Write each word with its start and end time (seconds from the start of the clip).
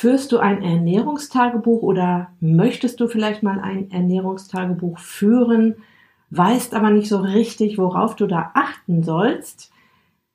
Führst 0.00 0.30
du 0.30 0.38
ein 0.38 0.62
Ernährungstagebuch 0.62 1.82
oder 1.82 2.28
möchtest 2.38 3.00
du 3.00 3.08
vielleicht 3.08 3.42
mal 3.42 3.58
ein 3.58 3.90
Ernährungstagebuch 3.90 4.96
führen, 4.96 5.74
weißt 6.30 6.72
aber 6.72 6.90
nicht 6.90 7.08
so 7.08 7.16
richtig, 7.16 7.78
worauf 7.78 8.14
du 8.14 8.28
da 8.28 8.52
achten 8.54 9.02
sollst? 9.02 9.72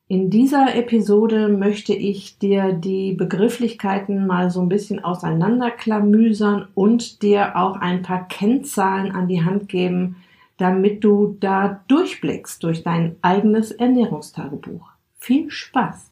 In 0.09 0.29
dieser 0.29 0.75
Episode 0.75 1.47
möchte 1.47 1.93
ich 1.93 2.37
dir 2.39 2.73
die 2.73 3.13
Begrifflichkeiten 3.13 4.27
mal 4.27 4.51
so 4.51 4.59
ein 4.59 4.67
bisschen 4.67 5.01
auseinanderklamüsern 5.01 6.67
und 6.75 7.21
dir 7.21 7.55
auch 7.55 7.77
ein 7.77 8.01
paar 8.01 8.27
Kennzahlen 8.27 9.13
an 9.13 9.29
die 9.29 9.45
Hand 9.45 9.69
geben, 9.69 10.17
damit 10.57 11.05
du 11.05 11.37
da 11.39 11.85
durchblickst 11.87 12.61
durch 12.61 12.83
dein 12.83 13.15
eigenes 13.21 13.71
Ernährungstagebuch. 13.71 14.89
Viel 15.19 15.49
Spaß! 15.49 16.11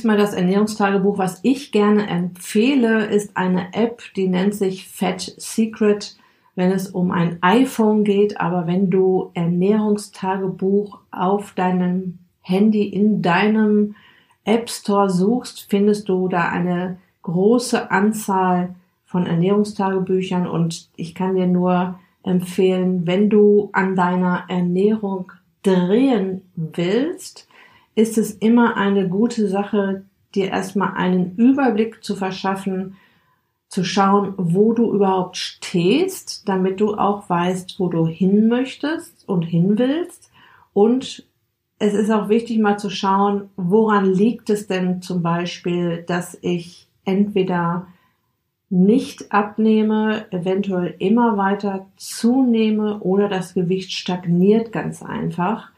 Zunächst 0.00 0.06
mal 0.06 0.16
das 0.16 0.32
Ernährungstagebuch. 0.32 1.18
Was 1.18 1.40
ich 1.42 1.72
gerne 1.72 2.08
empfehle, 2.08 3.04
ist 3.04 3.36
eine 3.36 3.74
App, 3.74 4.00
die 4.16 4.28
nennt 4.28 4.54
sich 4.54 4.88
Fat 4.88 5.20
Secret, 5.36 6.16
wenn 6.54 6.72
es 6.72 6.88
um 6.88 7.10
ein 7.10 7.36
iPhone 7.42 8.02
geht. 8.02 8.40
Aber 8.40 8.66
wenn 8.66 8.88
du 8.88 9.30
Ernährungstagebuch 9.34 11.00
auf 11.10 11.52
deinem 11.52 12.18
Handy 12.40 12.84
in 12.84 13.20
deinem 13.20 13.94
App 14.44 14.70
Store 14.70 15.10
suchst, 15.10 15.66
findest 15.68 16.08
du 16.08 16.28
da 16.28 16.48
eine 16.48 16.96
große 17.20 17.90
Anzahl 17.90 18.74
von 19.04 19.26
Ernährungstagebüchern 19.26 20.46
und 20.46 20.88
ich 20.96 21.14
kann 21.14 21.34
dir 21.34 21.46
nur 21.46 22.00
empfehlen, 22.22 23.06
wenn 23.06 23.28
du 23.28 23.68
an 23.74 23.96
deiner 23.96 24.44
Ernährung 24.48 25.30
drehen 25.62 26.40
willst, 26.56 27.49
ist 28.00 28.16
es 28.16 28.32
immer 28.32 28.76
eine 28.76 29.08
gute 29.08 29.46
Sache, 29.46 30.04
dir 30.34 30.48
erstmal 30.48 30.94
einen 30.94 31.36
Überblick 31.36 32.02
zu 32.02 32.16
verschaffen, 32.16 32.96
zu 33.68 33.84
schauen, 33.84 34.34
wo 34.36 34.72
du 34.72 34.92
überhaupt 34.92 35.36
stehst, 35.36 36.48
damit 36.48 36.80
du 36.80 36.94
auch 36.94 37.28
weißt, 37.28 37.78
wo 37.78 37.88
du 37.88 38.06
hin 38.06 38.48
möchtest 38.48 39.28
und 39.28 39.42
hin 39.42 39.78
willst. 39.78 40.30
Und 40.72 41.26
es 41.78 41.94
ist 41.94 42.10
auch 42.10 42.28
wichtig 42.28 42.58
mal 42.58 42.78
zu 42.78 42.90
schauen, 42.90 43.50
woran 43.56 44.06
liegt 44.06 44.50
es 44.50 44.66
denn 44.66 45.02
zum 45.02 45.22
Beispiel, 45.22 46.02
dass 46.06 46.38
ich 46.40 46.88
entweder 47.04 47.86
nicht 48.70 49.32
abnehme, 49.32 50.26
eventuell 50.30 50.94
immer 50.98 51.36
weiter 51.36 51.86
zunehme 51.96 53.00
oder 53.00 53.28
das 53.28 53.54
Gewicht 53.54 53.92
stagniert 53.92 54.72
ganz 54.72 55.02
einfach. 55.02 55.70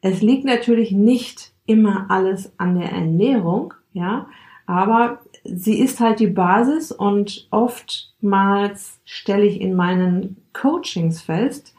Es 0.00 0.22
liegt 0.22 0.44
natürlich 0.44 0.92
nicht 0.92 1.52
immer 1.68 2.06
alles 2.08 2.52
an 2.58 2.78
der 2.78 2.90
Ernährung, 2.90 3.74
ja, 3.92 4.26
aber 4.66 5.20
sie 5.44 5.78
ist 5.78 6.00
halt 6.00 6.20
die 6.20 6.26
Basis 6.26 6.92
und 6.92 7.46
oftmals 7.50 9.00
stelle 9.04 9.44
ich 9.44 9.60
in 9.60 9.74
meinen 9.74 10.36
Coachings 10.52 11.22
fest, 11.22 11.74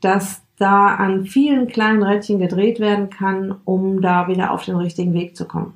dass 0.00 0.42
da 0.56 0.94
an 0.94 1.24
vielen 1.24 1.68
kleinen 1.68 2.02
Rädchen 2.02 2.38
gedreht 2.38 2.80
werden 2.80 3.10
kann, 3.10 3.54
um 3.64 4.02
da 4.02 4.28
wieder 4.28 4.52
auf 4.52 4.64
den 4.64 4.76
richtigen 4.76 5.14
Weg 5.14 5.36
zu 5.36 5.46
kommen. 5.46 5.74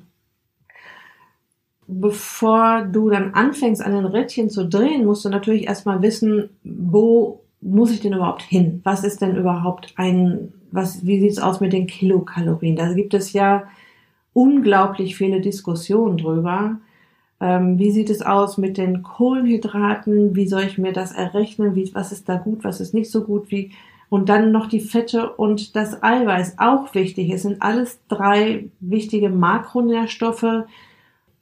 Bevor 1.87 2.83
du 2.83 3.09
dann 3.09 3.33
anfängst, 3.33 3.83
an 3.83 3.93
den 3.93 4.05
Rädchen 4.05 4.49
zu 4.49 4.67
drehen, 4.67 5.05
musst 5.05 5.25
du 5.25 5.29
natürlich 5.29 5.67
erstmal 5.67 6.01
wissen, 6.01 6.49
wo 6.63 7.44
muss 7.61 7.91
ich 7.91 8.01
denn 8.01 8.13
überhaupt 8.13 8.43
hin? 8.43 8.81
Was 8.83 9.03
ist 9.03 9.21
denn 9.21 9.35
überhaupt 9.35 9.93
ein 9.95 10.53
was, 10.75 11.05
wie 11.05 11.19
sieht's 11.19 11.39
aus 11.39 11.61
mit 11.61 11.73
den 11.73 11.87
Kilokalorien? 11.87 12.75
Da 12.75 12.93
gibt 12.93 13.13
es 13.13 13.33
ja 13.33 13.63
unglaublich 14.33 15.15
viele 15.15 15.41
Diskussionen 15.41 16.17
drüber. 16.17 16.77
Ähm, 17.39 17.79
wie 17.79 17.91
sieht 17.91 18.09
es 18.09 18.21
aus 18.21 18.57
mit 18.57 18.77
den 18.77 19.01
Kohlenhydraten? 19.01 20.35
Wie 20.35 20.47
soll 20.47 20.63
ich 20.63 20.77
mir 20.77 20.93
das 20.93 21.13
errechnen? 21.13 21.75
Wie, 21.75 21.89
was 21.93 22.11
ist 22.11 22.29
da 22.29 22.35
gut? 22.35 22.63
Was 22.63 22.81
ist 22.81 22.93
nicht 22.93 23.09
so 23.09 23.23
gut? 23.23 23.49
Wie, 23.49 23.71
und 24.09 24.29
dann 24.29 24.51
noch 24.51 24.67
die 24.67 24.81
Fette 24.81 25.31
und 25.31 25.75
das 25.75 26.03
Eiweiß 26.03 26.55
auch 26.59 26.93
wichtig. 26.93 27.31
Es 27.31 27.43
sind 27.43 27.61
alles 27.61 27.99
drei 28.07 28.69
wichtige 28.79 29.29
Makronährstoffe, 29.29 30.65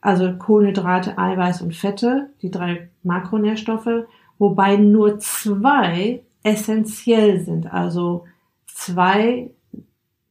also 0.01 0.33
Kohlenhydrate, 0.33 1.17
Eiweiß 1.17 1.61
und 1.61 1.75
Fette, 1.75 2.29
die 2.41 2.51
drei 2.51 2.89
Makronährstoffe, 3.03 4.05
wobei 4.37 4.77
nur 4.77 5.19
zwei 5.19 6.21
essentiell 6.43 7.39
sind. 7.39 7.71
Also 7.71 8.25
Zwei 8.73 9.51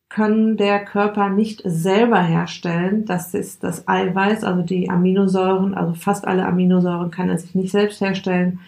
können 0.09 0.57
der 0.57 0.85
Körper 0.85 1.31
nicht 1.31 1.63
selber 1.65 2.21
herstellen. 2.21 3.07
Das 3.07 3.33
ist 3.33 3.65
das 3.65 3.89
Eiweiß, 3.89 4.45
also 4.45 4.63
die 4.63 4.91
Aminosäuren, 4.91 5.75
also 5.75 5.95
fast 5.95 6.27
alle 6.27 6.45
Aminosäuren 6.45 7.11
kann 7.11 7.31
er 7.31 7.39
sich 7.39 7.55
nicht 7.55 7.71
selbst 7.71 8.01
herstellen. 8.01 8.61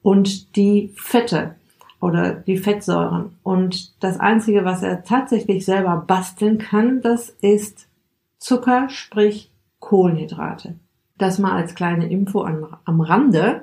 Und 0.00 0.56
die 0.56 0.92
Fette 0.96 1.56
oder 2.00 2.32
die 2.32 2.56
Fettsäuren. 2.56 3.36
Und 3.42 4.02
das 4.02 4.20
Einzige, 4.20 4.64
was 4.64 4.82
er 4.82 5.02
tatsächlich 5.02 5.64
selber 5.64 6.02
basteln 6.06 6.58
kann, 6.58 7.02
das 7.02 7.28
ist 7.28 7.88
Zucker, 8.38 8.88
sprich 8.88 9.50
Kohlenhydrate. 9.80 10.76
Das 11.18 11.38
mal 11.38 11.52
als 11.52 11.74
kleine 11.74 12.08
Info 12.08 12.42
am, 12.44 13.00
Rande. 13.00 13.62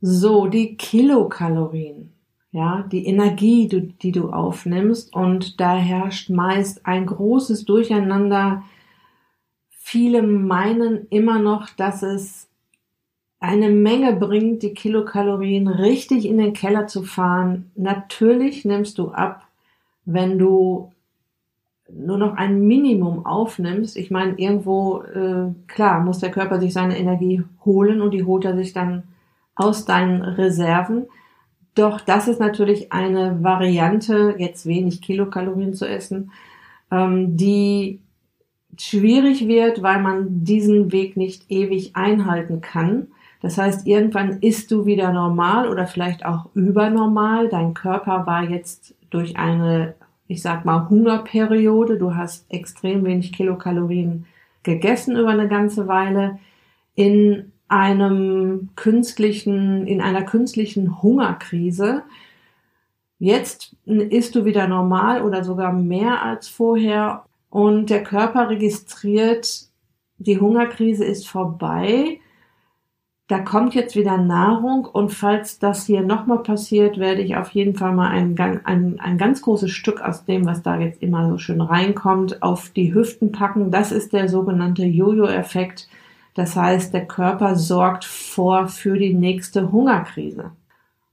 So, 0.00 0.46
die 0.46 0.76
Kilokalorien 0.76 2.12
ja, 2.56 2.86
die 2.90 3.04
Energie, 3.04 3.68
die, 3.68 4.12
du 4.12 4.30
aufnimmst 4.30 5.14
und 5.14 5.60
da 5.60 5.76
herrscht 5.76 6.30
meist 6.30 6.86
ein 6.86 7.04
großes 7.04 7.66
Durcheinander. 7.66 8.62
Viele 9.68 10.22
meinen 10.22 11.06
immer 11.10 11.38
noch, 11.38 11.68
dass 11.68 12.02
es 12.02 12.48
eine 13.40 13.68
Menge 13.68 14.14
bringt, 14.14 14.62
die 14.62 14.72
Kilokalorien 14.72 15.68
richtig 15.68 16.24
in 16.24 16.38
den 16.38 16.54
Keller 16.54 16.86
zu 16.86 17.02
fahren. 17.02 17.70
Natürlich 17.74 18.64
nimmst 18.64 18.96
du 18.96 19.10
ab, 19.10 19.42
wenn 20.06 20.38
du 20.38 20.92
nur 21.92 22.16
noch 22.16 22.36
ein 22.36 22.66
Minimum 22.66 23.26
aufnimmst. 23.26 23.98
Ich 23.98 24.10
meine, 24.10 24.38
irgendwo, 24.38 25.02
äh, 25.02 25.52
klar, 25.66 26.02
muss 26.02 26.20
der 26.20 26.30
Körper 26.30 26.58
sich 26.58 26.72
seine 26.72 26.98
Energie 26.98 27.44
holen 27.66 28.00
und 28.00 28.12
die 28.12 28.24
holt 28.24 28.46
er 28.46 28.56
sich 28.56 28.72
dann 28.72 29.02
aus 29.56 29.84
deinen 29.84 30.22
Reserven. 30.22 31.06
Doch 31.74 32.00
das 32.00 32.28
ist 32.28 32.40
natürlich 32.40 32.92
eine 32.92 33.42
Variante, 33.42 34.34
jetzt 34.38 34.66
wenig 34.66 35.02
Kilokalorien 35.02 35.74
zu 35.74 35.86
essen, 35.86 36.30
ähm, 36.90 37.36
die 37.36 38.00
schwierig 38.78 39.48
wird, 39.48 39.82
weil 39.82 40.00
man 40.00 40.44
diesen 40.44 40.92
Weg 40.92 41.16
nicht 41.16 41.50
ewig 41.50 41.96
einhalten 41.96 42.60
kann. 42.60 43.08
Das 43.42 43.58
heißt, 43.58 43.86
irgendwann 43.86 44.38
isst 44.40 44.70
du 44.70 44.86
wieder 44.86 45.12
normal 45.12 45.68
oder 45.68 45.86
vielleicht 45.86 46.24
auch 46.24 46.48
übernormal. 46.54 47.48
Dein 47.48 47.74
Körper 47.74 48.26
war 48.26 48.42
jetzt 48.44 48.94
durch 49.10 49.36
eine, 49.36 49.94
ich 50.26 50.42
sag 50.42 50.64
mal, 50.64 50.88
Hungerperiode. 50.88 51.98
Du 51.98 52.14
hast 52.14 52.50
extrem 52.50 53.04
wenig 53.04 53.32
Kilokalorien 53.32 54.26
gegessen 54.62 55.16
über 55.16 55.30
eine 55.30 55.48
ganze 55.48 55.86
Weile 55.86 56.38
in 56.94 57.52
einem 57.68 58.70
künstlichen, 58.76 59.86
in 59.86 60.00
einer 60.00 60.22
künstlichen 60.22 61.02
Hungerkrise. 61.02 62.02
Jetzt 63.18 63.74
isst 63.86 64.34
du 64.34 64.44
wieder 64.44 64.68
normal 64.68 65.22
oder 65.22 65.42
sogar 65.42 65.72
mehr 65.72 66.22
als 66.22 66.48
vorher 66.48 67.24
und 67.50 67.90
der 67.90 68.02
Körper 68.02 68.50
registriert, 68.50 69.68
die 70.18 70.38
Hungerkrise 70.38 71.04
ist 71.04 71.28
vorbei. 71.28 72.20
Da 73.28 73.40
kommt 73.40 73.74
jetzt 73.74 73.96
wieder 73.96 74.18
Nahrung 74.18 74.84
und 74.84 75.12
falls 75.12 75.58
das 75.58 75.86
hier 75.86 76.02
nochmal 76.02 76.42
passiert, 76.44 76.98
werde 76.98 77.22
ich 77.22 77.36
auf 77.36 77.50
jeden 77.50 77.74
Fall 77.74 77.92
mal 77.92 78.10
ein, 78.10 78.38
ein, 78.64 79.00
ein 79.00 79.18
ganz 79.18 79.42
großes 79.42 79.72
Stück 79.72 80.00
aus 80.00 80.24
dem, 80.24 80.46
was 80.46 80.62
da 80.62 80.78
jetzt 80.78 81.02
immer 81.02 81.28
so 81.28 81.38
schön 81.38 81.60
reinkommt, 81.60 82.42
auf 82.42 82.70
die 82.70 82.94
Hüften 82.94 83.32
packen. 83.32 83.72
Das 83.72 83.90
ist 83.90 84.12
der 84.12 84.28
sogenannte 84.28 84.84
Jojo-Effekt 84.84 85.88
das 86.36 86.54
heißt, 86.54 86.94
der 86.94 87.06
Körper 87.06 87.56
sorgt 87.56 88.04
vor 88.04 88.68
für 88.68 88.96
die 88.98 89.14
nächste 89.14 89.72
Hungerkrise. 89.72 90.52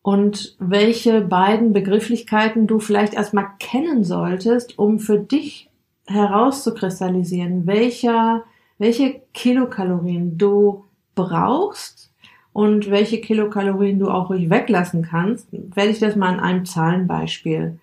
Und 0.01 0.55
welche 0.59 1.21
beiden 1.21 1.73
Begrifflichkeiten 1.73 2.67
du 2.67 2.79
vielleicht 2.79 3.13
erstmal 3.13 3.47
kennen 3.59 4.03
solltest, 4.03 4.77
um 4.77 4.99
für 4.99 5.17
dich 5.17 5.69
herauszukristallisieren, 6.05 7.65
welcher 7.65 8.43
welche 8.77 9.21
Kilokalorien 9.33 10.37
du 10.37 10.85
brauchst 11.15 12.11
und 12.51 12.89
welche 12.91 13.21
Kilokalorien 13.21 13.99
du 13.99 14.09
auch 14.09 14.29
ruhig 14.29 14.49
weglassen 14.49 15.03
kannst, 15.03 15.47
werde 15.51 15.91
ich 15.91 15.99
das 15.99 16.15
mal 16.15 16.33
an 16.33 16.39
einem 16.39 16.65
Zahlenbeispiel 16.65 17.79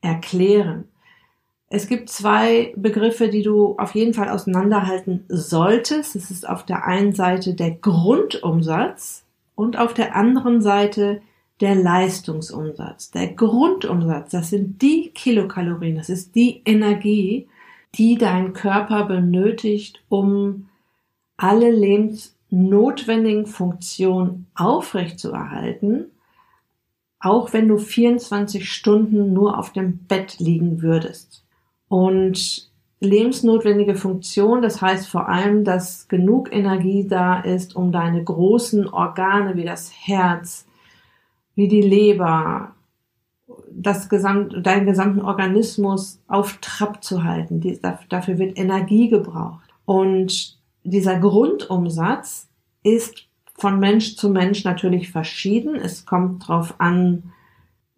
erklären. 0.00 0.88
Es 1.74 1.88
gibt 1.88 2.08
zwei 2.08 2.72
Begriffe, 2.76 3.28
die 3.28 3.42
du 3.42 3.74
auf 3.78 3.96
jeden 3.96 4.14
Fall 4.14 4.28
auseinanderhalten 4.28 5.24
solltest. 5.26 6.14
Es 6.14 6.30
ist 6.30 6.48
auf 6.48 6.64
der 6.64 6.84
einen 6.84 7.14
Seite 7.14 7.54
der 7.54 7.72
Grundumsatz 7.72 9.24
und 9.56 9.76
auf 9.76 9.92
der 9.92 10.14
anderen 10.14 10.62
Seite 10.62 11.20
der 11.60 11.74
Leistungsumsatz. 11.74 13.10
Der 13.10 13.26
Grundumsatz, 13.26 14.30
das 14.30 14.50
sind 14.50 14.82
die 14.82 15.10
Kilokalorien, 15.10 15.96
das 15.96 16.10
ist 16.10 16.36
die 16.36 16.62
Energie, 16.64 17.48
die 17.96 18.18
dein 18.18 18.52
Körper 18.52 19.06
benötigt, 19.06 20.00
um 20.08 20.68
alle 21.36 21.72
lebensnotwendigen 21.72 23.46
Funktionen 23.46 24.46
aufrechtzuerhalten, 24.54 26.12
auch 27.18 27.52
wenn 27.52 27.66
du 27.66 27.78
24 27.78 28.70
Stunden 28.70 29.32
nur 29.32 29.58
auf 29.58 29.72
dem 29.72 29.98
Bett 30.06 30.38
liegen 30.38 30.80
würdest. 30.80 31.43
Und 31.94 32.72
lebensnotwendige 32.98 33.94
Funktion, 33.94 34.62
das 34.62 34.82
heißt 34.82 35.06
vor 35.06 35.28
allem, 35.28 35.62
dass 35.62 36.08
genug 36.08 36.52
Energie 36.52 37.06
da 37.06 37.38
ist, 37.38 37.76
um 37.76 37.92
deine 37.92 38.24
großen 38.24 38.88
Organe 38.88 39.54
wie 39.54 39.64
das 39.64 39.92
Herz, 39.94 40.66
wie 41.54 41.68
die 41.68 41.82
Leber, 41.82 42.72
das 43.70 44.08
gesamt, 44.08 44.66
deinen 44.66 44.86
gesamten 44.86 45.20
Organismus 45.20 46.18
auf 46.26 46.58
Trab 46.60 47.04
zu 47.04 47.22
halten. 47.22 47.60
Die, 47.60 47.78
dafür 48.08 48.40
wird 48.40 48.58
Energie 48.58 49.08
gebraucht. 49.08 49.72
Und 49.84 50.58
dieser 50.82 51.20
Grundumsatz 51.20 52.48
ist 52.82 53.28
von 53.56 53.78
Mensch 53.78 54.16
zu 54.16 54.30
Mensch 54.30 54.64
natürlich 54.64 55.12
verschieden. 55.12 55.76
Es 55.76 56.04
kommt 56.04 56.48
darauf 56.48 56.74
an, 56.80 57.32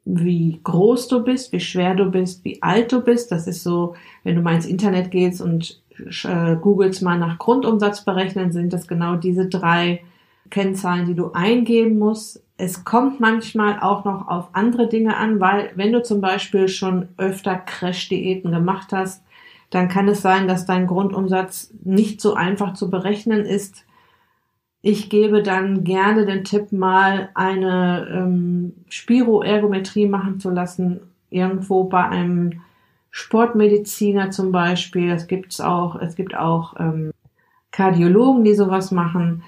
wie 0.07 0.61
groß 0.63 1.09
du 1.09 1.25
bist, 1.25 1.53
wie 1.53 1.61
schwer 1.61 1.95
du 1.95 2.07
bist, 2.07 2.45
wie 2.45 2.63
alt 2.63 2.93
du 2.93 3.03
bist. 3.03 3.33
Das 3.33 3.47
ist 3.49 3.63
so, 3.65 3.95
wenn 4.23 4.37
du 4.37 4.41
mal 4.41 4.55
ins 4.55 4.67
Internet 4.67 5.11
gehst 5.11 5.43
und 5.43 5.83
äh, 6.25 6.57
googelst 6.57 7.03
mal 7.03 7.19
nach 7.19 7.39
Grundumsatz 7.39 8.05
berechnen, 8.05 8.53
sind 8.53 8.73
das 8.73 8.87
genau 8.87 9.17
diese 9.17 9.49
drei 9.49 10.03
Kennzahlen, 10.49 11.07
die 11.07 11.15
du 11.15 11.33
eingeben 11.33 11.99
musst. 11.99 12.41
Es 12.57 12.85
kommt 12.85 13.19
manchmal 13.19 13.81
auch 13.81 14.05
noch 14.05 14.29
auf 14.29 14.49
andere 14.53 14.89
Dinge 14.89 15.17
an, 15.17 15.41
weil 15.41 15.71
wenn 15.75 15.93
du 15.93 16.03
zum 16.03 16.21
Beispiel 16.21 16.69
schon 16.69 17.09
öfter 17.17 17.57
Crash-Diäten 17.57 18.53
gemacht 18.53 18.93
hast, 18.93 19.25
dann 19.71 19.89
kann 19.89 20.07
es 20.07 20.23
sein, 20.23 20.47
dass 20.47 20.67
dein 20.67 20.87
Grundumsatz 20.87 21.73
nicht 21.83 22.21
so 22.21 22.35
einfach 22.35 22.75
zu 22.75 22.89
berechnen 22.91 23.45
ist. 23.45 23.85
Ich 24.89 25.11
gebe 25.11 25.43
dann 25.43 25.83
gerne 25.83 26.27
den 26.27 26.45
Tipp, 26.45 26.71
mal 26.71 27.31
eine 27.35 28.07
ähm, 28.09 28.73
Spiroergometrie 28.89 30.07
machen 30.07 30.39
zu 30.39 30.49
lassen, 30.49 31.01
irgendwo 31.29 31.83
bei 31.83 32.05
einem 32.09 32.63
Sportmediziner 33.11 34.31
zum 34.31 34.53
Beispiel. 34.53 35.11
Es 35.11 35.27
gibt's 35.27 35.61
auch, 35.61 35.97
es 35.97 36.15
gibt 36.15 36.37
auch 36.37 36.79
ähm, 36.79 37.11
Kardiologen, 37.73 38.45
die 38.45 38.55
sowas 38.55 38.93
machen. 38.93 39.43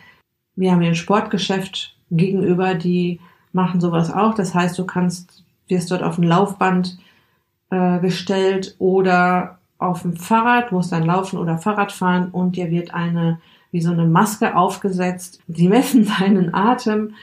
Wir 0.57 0.73
haben 0.73 0.81
hier 0.81 0.91
ein 0.91 0.97
Sportgeschäft 0.97 1.95
gegenüber, 2.11 2.75
die 2.75 3.21
machen 3.53 3.81
sowas 3.81 4.13
auch. 4.13 4.35
Das 4.35 4.57
heißt, 4.57 4.77
du 4.77 4.87
kannst, 4.87 5.45
wirst 5.69 5.93
dort 5.93 6.03
auf 6.03 6.19
ein 6.19 6.25
Laufband 6.25 6.99
äh, 7.71 8.01
gestellt 8.01 8.75
oder 8.81 9.59
auf 9.79 10.03
dem 10.03 10.17
Fahrrad, 10.17 10.73
musst 10.73 10.91
dann 10.91 11.07
laufen 11.07 11.39
oder 11.39 11.59
Fahrrad 11.59 11.93
fahren 11.93 12.31
und 12.33 12.57
dir 12.57 12.73
wird 12.73 12.93
eine, 12.93 13.41
wie 13.71 13.81
so 13.81 13.93
eine 13.93 14.07
Maske 14.07 14.57
aufgesetzt. 14.57 15.41
Die 15.47 15.69
messen 15.69 16.07
deinen 16.19 16.55
Atem, 16.55 17.15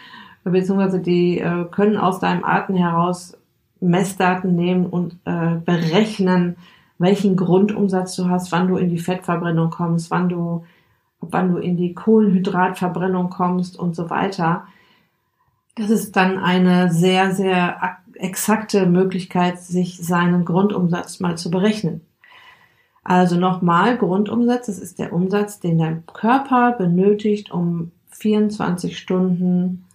beziehungsweise 0.44 1.00
die 1.00 1.40
äh, 1.40 1.66
können 1.72 1.98
aus 1.98 2.20
deinem 2.20 2.44
Atem 2.44 2.76
heraus 2.76 3.38
Messdaten 3.80 4.56
nehmen 4.56 4.86
und 4.86 5.18
äh, 5.26 5.56
berechnen, 5.64 6.56
welchen 6.98 7.36
Grundumsatz 7.36 8.16
du 8.16 8.30
hast, 8.30 8.52
wann 8.52 8.68
du 8.68 8.78
in 8.78 8.90
die 8.90 9.00
Fettverbrennung 9.00 9.70
kommst, 9.70 10.12
wann 10.12 10.30
du 10.30 10.64
wann 11.32 11.52
du 11.52 11.58
in 11.58 11.78
die 11.78 11.94
Kohlenhydratverbrennung 11.94 13.30
kommst 13.30 13.78
und 13.78 13.96
so 13.96 14.10
weiter. 14.10 14.66
Das 15.76 15.90
ist 15.90 16.16
dann 16.16 16.38
eine 16.38 16.92
sehr, 16.92 17.32
sehr 17.34 17.98
exakte 18.14 18.86
Möglichkeit, 18.86 19.60
sich 19.60 19.98
seinen 19.98 20.46
Grundumsatz 20.46 21.20
mal 21.20 21.38
zu 21.38 21.52
berechnen. 21.52 22.02
Also 23.06 23.38
nochmal, 23.38 23.98
Grundumsatz, 23.98 24.66
das 24.66 24.80
ist 24.80 24.98
der 24.98 25.14
Umsatz, 25.14 25.60
den 25.60 25.78
dein 25.78 26.04
Körper 26.08 26.72
benötigt, 26.72 27.52
um 27.52 27.92
24 28.10 28.98
Stunden 28.98 29.86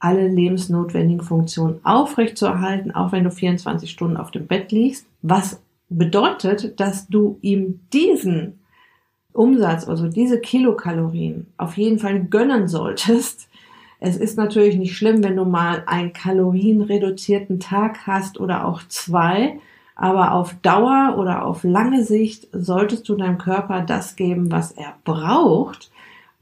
alle 0.00 0.26
lebensnotwendigen 0.26 1.22
Funktionen 1.22 1.78
aufrechtzuerhalten, 1.84 2.90
auch 2.90 3.12
wenn 3.12 3.24
du 3.24 3.30
24 3.30 3.88
Stunden 3.88 4.16
auf 4.16 4.32
dem 4.32 4.48
Bett 4.48 4.72
liegst. 4.72 5.06
Was 5.22 5.62
bedeutet, 5.88 6.80
dass 6.80 7.06
du 7.06 7.38
ihm 7.42 7.80
diesen 7.92 8.58
Umsatz, 9.32 9.86
also 9.86 10.08
diese 10.08 10.40
Kilokalorien, 10.40 11.46
auf 11.58 11.76
jeden 11.76 12.00
Fall 12.00 12.24
gönnen 12.24 12.66
solltest. 12.66 13.48
Es 14.00 14.16
ist 14.16 14.36
natürlich 14.36 14.76
nicht 14.76 14.96
schlimm, 14.96 15.22
wenn 15.22 15.36
du 15.36 15.44
mal 15.44 15.84
einen 15.86 16.12
kalorienreduzierten 16.12 17.60
Tag 17.60 18.06
hast 18.06 18.40
oder 18.40 18.66
auch 18.66 18.82
zwei, 18.88 19.60
aber 19.96 20.32
auf 20.32 20.54
Dauer 20.60 21.16
oder 21.18 21.44
auf 21.46 21.64
lange 21.64 22.04
Sicht 22.04 22.48
solltest 22.52 23.08
du 23.08 23.16
deinem 23.16 23.38
Körper 23.38 23.80
das 23.80 24.14
geben, 24.14 24.52
was 24.52 24.70
er 24.72 24.94
braucht. 25.04 25.90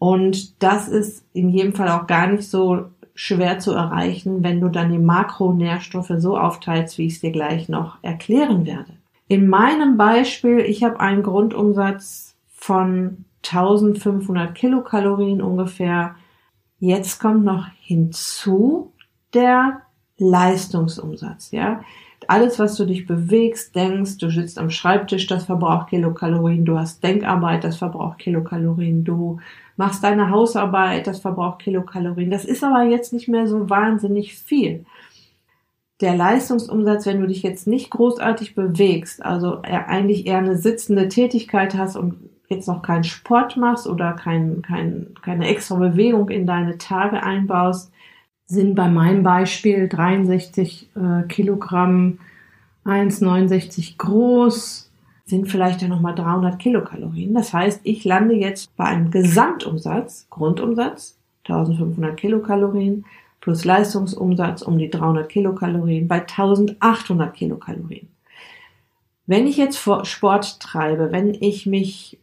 Und 0.01 0.61
das 0.63 0.89
ist 0.89 1.25
in 1.33 1.49
jedem 1.49 1.73
Fall 1.73 1.89
auch 1.89 2.09
gar 2.09 2.27
nicht 2.27 2.51
so 2.51 2.87
schwer 3.15 3.61
zu 3.61 3.73
erreichen, 3.73 4.43
wenn 4.43 4.61
du 4.61 4.69
dann 4.69 4.91
die 4.91 4.99
Makronährstoffe 4.99 6.13
so 6.19 6.37
aufteilst, 6.37 6.99
wie 6.99 7.07
ich 7.07 7.15
es 7.15 7.21
dir 7.21 7.31
gleich 7.31 7.69
noch 7.69 7.99
erklären 8.03 8.67
werde. 8.67 8.93
In 9.29 9.49
meinem 9.49 9.97
Beispiel, 9.97 10.59
ich 10.59 10.83
habe 10.83 10.99
einen 10.99 11.23
Grundumsatz 11.23 12.35
von 12.55 13.25
1500 13.45 14.55
Kilokalorien 14.55 15.41
ungefähr. 15.41 16.17
Jetzt 16.81 17.21
kommt 17.21 17.45
noch 17.45 17.67
hinzu 17.81 18.93
der 19.33 19.83
Leistungsumsatz, 20.19 21.53
ja. 21.53 21.83
Alles, 22.29 22.59
was 22.59 22.77
du 22.77 22.85
dich 22.85 23.07
bewegst, 23.07 23.75
denkst, 23.75 24.19
du 24.19 24.31
sitzt 24.31 24.59
am 24.59 24.71
Schreibtisch, 24.71 25.27
das 25.27 25.47
verbraucht 25.47 25.91
Kilokalorien, 25.91 26.65
du 26.65 26.79
hast 26.79 27.03
Denkarbeit, 27.03 27.65
das 27.65 27.77
verbraucht 27.77 28.19
Kilokalorien, 28.19 29.05
du 29.05 29.39
machst 29.77 30.05
deine 30.05 30.31
Hausarbeit, 30.31 31.07
das 31.07 31.21
verbraucht 31.21 31.61
Kilokalorien. 31.61 32.31
Das 32.31 32.45
ist 32.45 32.63
aber 32.63 32.85
jetzt 32.85 33.13
nicht 33.13 33.29
mehr 33.29 33.47
so 33.47 33.69
wahnsinnig 33.69 34.35
viel. 34.35 34.85
Der 36.01 36.17
Leistungsumsatz, 36.17 37.07
wenn 37.07 37.21
du 37.21 37.27
dich 37.27 37.43
jetzt 37.43 37.67
nicht 37.67 37.91
großartig 37.91 38.55
bewegst, 38.55 39.25
also 39.25 39.63
eigentlich 39.63 40.27
eher 40.27 40.39
eine 40.39 40.57
sitzende 40.57 41.09
Tätigkeit 41.09 41.75
hast 41.75 41.97
und 41.97 42.17
jetzt 42.49 42.69
noch 42.69 42.83
keinen 42.83 43.05
Sport 43.05 43.57
machst 43.57 43.87
oder 43.87 44.13
kein, 44.13 44.63
kein, 44.63 45.15
keine 45.23 45.47
extra 45.49 45.77
Bewegung 45.77 46.29
in 46.29 46.47
deine 46.47 46.79
Tage 46.79 47.23
einbaust, 47.23 47.91
sind 48.47 48.75
bei 48.75 48.89
meinem 48.89 49.23
Beispiel 49.23 49.89
63 49.89 50.91
äh, 50.95 51.27
Kilogramm, 51.29 52.19
1,69 52.85 53.97
groß, 53.97 54.91
sind 55.25 55.49
vielleicht 55.49 55.81
ja 55.81 55.89
nochmal 55.89 56.15
300 56.15 56.59
Kilokalorien. 56.59 57.35
Das 57.35 57.53
heißt, 57.55 57.81
ich 57.85 58.05
lande 58.05 58.35
jetzt 58.35 58.77
bei 58.77 58.85
einem 58.85 59.11
Gesamtumsatz, 59.11 60.27
Grundumsatz, 60.29 61.17
1500 61.49 62.17
Kilokalorien, 62.17 63.05
plus 63.41 63.65
Leistungsumsatz 63.65 64.63
um 64.63 64.79
die 64.79 64.91
300 64.91 65.29
Kilokalorien 65.29 66.09
bei 66.09 66.21
1800 66.21 67.35
Kilokalorien. 67.35 68.09
Wenn 69.27 69.47
ich 69.47 69.57
jetzt 69.57 69.79
Sport 69.79 70.61
treibe, 70.61 71.11
wenn 71.11 71.33
ich 71.35 71.65
mich 71.65 72.19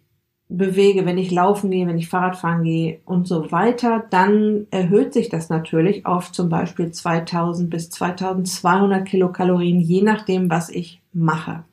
bewege, 0.57 1.05
wenn 1.05 1.17
ich 1.17 1.31
laufen 1.31 1.71
gehe, 1.71 1.87
wenn 1.87 1.97
ich 1.97 2.09
Fahrrad 2.09 2.37
fahren 2.37 2.63
gehe 2.63 2.99
und 3.05 3.27
so 3.27 3.51
weiter, 3.51 4.03
dann 4.09 4.67
erhöht 4.69 5.13
sich 5.13 5.29
das 5.29 5.49
natürlich 5.49 6.05
auf 6.05 6.31
zum 6.31 6.49
Beispiel 6.49 6.91
2000 6.91 7.69
bis 7.69 7.89
2200 7.89 9.07
Kilokalorien, 9.07 9.79
je 9.79 10.01
nachdem, 10.01 10.49
was 10.49 10.69
ich 10.69 11.01
mache. 11.13 11.63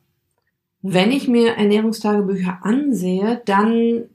Wenn 0.81 1.11
ich 1.11 1.27
mir 1.27 1.55
Ernährungstagebücher 1.55 2.59
ansehe, 2.61 3.41
dann 3.45 4.05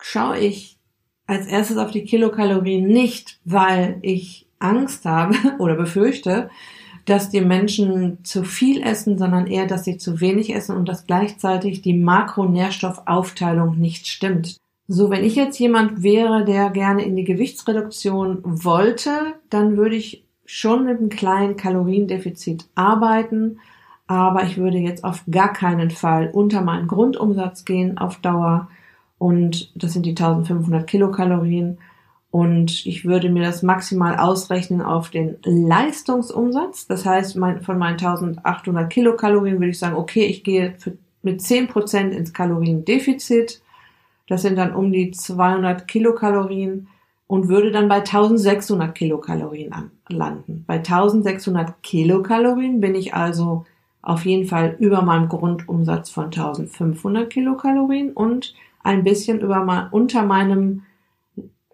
schaue 0.00 0.38
ich 0.38 0.78
als 1.26 1.46
erstes 1.46 1.76
auf 1.76 1.92
die 1.92 2.04
Kilokalorien 2.04 2.86
nicht, 2.86 3.38
weil 3.44 3.98
ich 4.02 4.46
Angst 4.58 5.04
habe 5.04 5.36
oder 5.58 5.76
befürchte, 5.76 6.50
dass 7.04 7.30
die 7.30 7.40
Menschen 7.40 8.24
zu 8.24 8.44
viel 8.44 8.82
essen, 8.82 9.18
sondern 9.18 9.46
eher, 9.46 9.66
dass 9.66 9.84
sie 9.84 9.98
zu 9.98 10.20
wenig 10.20 10.54
essen 10.54 10.76
und 10.76 10.88
dass 10.88 11.06
gleichzeitig 11.06 11.82
die 11.82 11.94
Makronährstoffaufteilung 11.94 13.78
nicht 13.78 14.06
stimmt. 14.06 14.56
So, 14.88 15.10
wenn 15.10 15.24
ich 15.24 15.36
jetzt 15.36 15.58
jemand 15.58 16.02
wäre, 16.02 16.44
der 16.44 16.70
gerne 16.70 17.04
in 17.04 17.16
die 17.16 17.24
Gewichtsreduktion 17.24 18.40
wollte, 18.42 19.34
dann 19.48 19.76
würde 19.76 19.96
ich 19.96 20.24
schon 20.44 20.84
mit 20.84 20.98
einem 20.98 21.08
kleinen 21.08 21.56
Kaloriendefizit 21.56 22.66
arbeiten, 22.74 23.58
aber 24.06 24.44
ich 24.44 24.58
würde 24.58 24.78
jetzt 24.78 25.04
auf 25.04 25.22
gar 25.30 25.52
keinen 25.52 25.90
Fall 25.90 26.30
unter 26.32 26.60
meinen 26.60 26.88
Grundumsatz 26.88 27.64
gehen 27.64 27.96
auf 27.96 28.16
Dauer 28.18 28.68
und 29.18 29.72
das 29.74 29.92
sind 29.92 30.04
die 30.04 30.10
1500 30.10 30.86
Kilokalorien 30.86 31.78
und 32.32 32.86
ich 32.86 33.04
würde 33.04 33.28
mir 33.28 33.42
das 33.42 33.62
maximal 33.62 34.16
ausrechnen 34.16 34.80
auf 34.80 35.10
den 35.10 35.36
Leistungsumsatz. 35.44 36.86
Das 36.86 37.04
heißt, 37.04 37.36
mein, 37.36 37.60
von 37.60 37.76
meinen 37.76 38.00
1800 38.00 38.90
Kilokalorien 38.90 39.56
würde 39.56 39.68
ich 39.68 39.78
sagen, 39.78 39.96
okay, 39.96 40.24
ich 40.24 40.42
gehe 40.42 40.74
für, 40.78 40.96
mit 41.20 41.42
10% 41.42 42.08
ins 42.08 42.32
Kaloriendefizit. 42.32 43.60
Das 44.28 44.40
sind 44.40 44.56
dann 44.56 44.74
um 44.74 44.90
die 44.90 45.10
200 45.10 45.86
Kilokalorien 45.86 46.88
und 47.26 47.48
würde 47.48 47.70
dann 47.70 47.90
bei 47.90 47.96
1600 47.96 48.94
Kilokalorien 48.94 49.74
an, 49.74 49.90
landen. 50.08 50.64
Bei 50.66 50.76
1600 50.76 51.82
Kilokalorien 51.82 52.80
bin 52.80 52.94
ich 52.94 53.12
also 53.12 53.66
auf 54.00 54.24
jeden 54.24 54.46
Fall 54.46 54.74
über 54.78 55.02
meinem 55.02 55.28
Grundumsatz 55.28 56.08
von 56.08 56.24
1500 56.24 57.28
Kilokalorien 57.28 58.10
und 58.14 58.54
ein 58.82 59.04
bisschen 59.04 59.40
über, 59.40 59.88
unter 59.90 60.22
meinem 60.22 60.84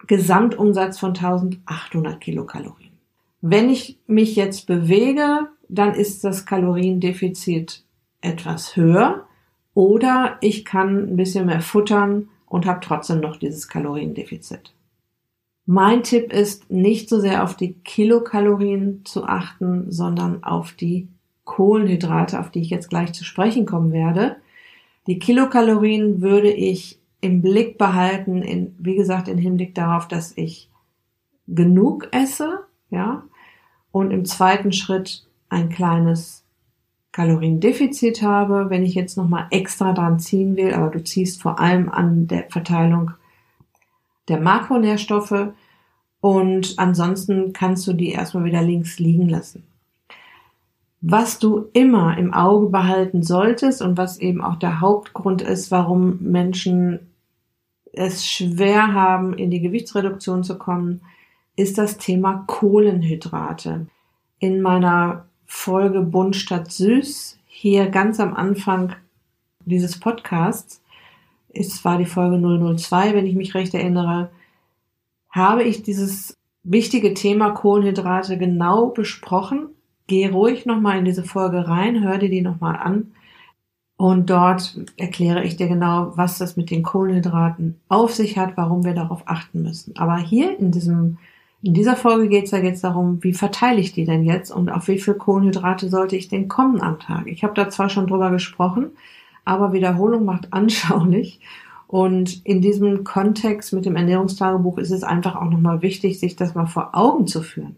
Gesamtumsatz 0.09 0.99
von 0.99 1.11
1800 1.11 2.21
Kilokalorien. 2.21 2.93
Wenn 3.41 3.71
ich 3.71 3.99
mich 4.07 4.35
jetzt 4.35 4.67
bewege, 4.67 5.49
dann 5.69 5.95
ist 5.95 6.25
das 6.25 6.45
Kaloriendefizit 6.45 7.85
etwas 8.21 8.75
höher 8.75 9.27
oder 9.75 10.39
ich 10.41 10.65
kann 10.65 11.11
ein 11.11 11.17
bisschen 11.17 11.47
mehr 11.47 11.61
futtern 11.61 12.29
und 12.47 12.67
habe 12.67 12.81
trotzdem 12.83 13.21
noch 13.21 13.37
dieses 13.37 13.69
Kaloriendefizit. 13.69 14.73
Mein 15.67 16.03
Tipp 16.03 16.33
ist, 16.33 16.71
nicht 16.71 17.09
so 17.11 17.21
sehr 17.21 17.45
auf 17.45 17.55
die 17.55 17.75
Kilokalorien 17.75 19.05
zu 19.05 19.25
achten, 19.25 19.93
sondern 19.93 20.43
auf 20.43 20.73
die 20.73 21.09
Kohlenhydrate, 21.45 22.41
auf 22.41 22.51
die 22.51 22.61
ich 22.61 22.71
jetzt 22.71 22.89
gleich 22.89 23.13
zu 23.13 23.23
sprechen 23.23 23.67
kommen 23.67 23.93
werde. 23.93 24.37
Die 25.07 25.19
Kilokalorien 25.19 26.23
würde 26.23 26.51
ich 26.51 26.98
im 27.21 27.43
Blick 27.43 27.79
behalten, 27.79 28.43
in, 28.43 28.75
wie 28.79 28.97
gesagt, 28.97 29.29
im 29.29 29.39
Hinblick 29.39 29.75
darauf, 29.75 30.09
dass 30.09 30.37
ich 30.37 30.71
genug 31.47 32.09
esse, 32.13 32.61
ja, 32.91 33.23
und 33.91 34.11
im 34.11 34.25
zweiten 34.25 34.73
Schritt 34.73 35.27
ein 35.49 35.69
kleines 35.69 36.45
Kaloriendefizit 37.13 38.23
habe, 38.23 38.71
wenn 38.71 38.85
ich 38.85 38.95
jetzt 38.95 39.17
nochmal 39.17 39.47
extra 39.51 39.93
dran 39.93 40.21
ziehen 40.21 40.57
will, 40.57 40.75
aber 40.75 40.91
du 40.91 41.03
ziehst 41.03 41.43
vor 41.43 41.59
allem 41.59 41.89
an 41.89 42.29
der 42.29 42.45
Verteilung 42.51 43.13
der 44.29 44.41
Makronährstoffe 44.41 45.49
und 46.21 46.75
ansonsten 46.79 47.53
kannst 47.53 47.87
du 47.87 47.93
die 47.93 48.11
erstmal 48.11 48.45
wieder 48.45 48.63
links 48.63 48.99
liegen 48.99 49.29
lassen. 49.29 49.65
Was 51.01 51.39
du 51.39 51.67
immer 51.73 52.19
im 52.19 52.35
Auge 52.35 52.69
behalten 52.69 53.23
solltest 53.23 53.83
und 53.83 53.97
was 53.97 54.19
eben 54.19 54.41
auch 54.41 54.57
der 54.57 54.81
Hauptgrund 54.81 55.43
ist, 55.43 55.71
warum 55.71 56.19
Menschen 56.21 57.08
es 57.93 58.27
schwer 58.27 58.93
haben, 58.93 59.35
in 59.35 59.51
die 59.51 59.61
Gewichtsreduktion 59.61 60.45
zu 60.45 60.59
kommen, 60.59 61.01
ist 61.57 61.79
das 61.79 61.99
Thema 61.99 62.45
Kohlenhydrate. 62.47 63.87
In 64.39 64.61
meiner 64.61 65.27
Folge 65.47 66.01
Bunt 66.01 66.37
statt 66.37 66.71
Süß, 66.71 67.39
hier 67.47 67.89
ganz 67.89 68.21
am 68.21 68.35
Anfang 68.35 68.95
dieses 69.65 69.99
Podcasts, 69.99 70.83
es 71.53 71.85
war 71.85 71.99
die 71.99 72.07
Folge 72.07 72.39
002, 72.77 73.15
wenn 73.15 73.27
ich 73.27 73.35
mich 73.35 73.55
recht 73.55 73.75
erinnere, 73.75 74.31
habe 75.31 75.65
ich 75.65 75.83
dieses 75.83 76.37
wichtige 76.63 77.15
Thema 77.15 77.51
Kohlenhydrate 77.51 78.39
genau 78.39 78.87
besprochen. 78.87 79.69
Geh 80.07 80.29
ruhig 80.29 80.67
nochmal 80.67 80.99
in 80.99 81.05
diese 81.05 81.25
Folge 81.25 81.67
rein, 81.67 82.03
hör 82.03 82.19
dir 82.19 82.31
die 82.31 82.43
nochmal 82.43 82.77
an. 82.77 83.13
Und 83.99 84.31
dort 84.31 84.79
erkläre 84.97 85.43
ich 85.43 85.57
dir 85.57 85.67
genau, 85.67 86.13
was 86.15 86.39
das 86.39 86.57
mit 86.57 86.71
den 86.71 86.85
Kohlenhydraten 86.85 87.81
auf 87.89 88.15
sich 88.15 88.39
hat, 88.39 88.57
warum 88.57 88.85
wir 88.85 88.95
darauf 88.95 89.25
achten 89.27 89.65
müssen. 89.65 89.97
Aber 89.97 90.17
hier 90.19 90.57
in 90.57 90.71
diesem, 90.71 91.19
in 91.63 91.75
dieser 91.75 91.97
Folge 91.97 92.29
geht 92.29 92.45
es 92.45 92.53
ja 92.53 92.59
jetzt 92.59 92.85
darum, 92.85 93.25
wie 93.25 93.35
verteile 93.35 93.81
ich 93.81 93.93
die 93.93 94.05
denn 94.05 94.23
jetzt 94.23 94.53
und 94.53 94.71
auf 94.71 94.87
wie 94.87 95.01
viel 95.01 95.15
Kohlenhydrate 95.15 95.89
sollte 95.89 96.15
ich 96.15 96.29
denn 96.29 96.47
kommen 96.47 96.81
am 96.81 97.01
Tag. 97.01 97.27
Ich 97.27 97.43
habe 97.43 97.55
da 97.55 97.71
zwar 97.71 97.89
schon 97.89 98.07
drüber 98.07 98.31
gesprochen, 98.31 98.93
aber 99.45 99.73
Wiederholung 99.73 100.25
macht 100.25 100.53
anschaulich. 100.53 101.41
Und 101.89 102.47
in 102.47 102.61
diesem 102.61 103.03
Kontext 103.03 103.73
mit 103.73 103.85
dem 103.85 103.97
Ernährungstagebuch 103.97 104.79
ist 104.79 104.93
es 104.93 105.03
einfach 105.03 105.35
auch 105.35 105.51
nochmal 105.51 105.83
wichtig, 105.83 106.21
sich 106.21 106.37
das 106.37 106.55
mal 106.55 106.67
vor 106.67 106.91
Augen 106.93 107.27
zu 107.27 107.43
führen. 107.43 107.75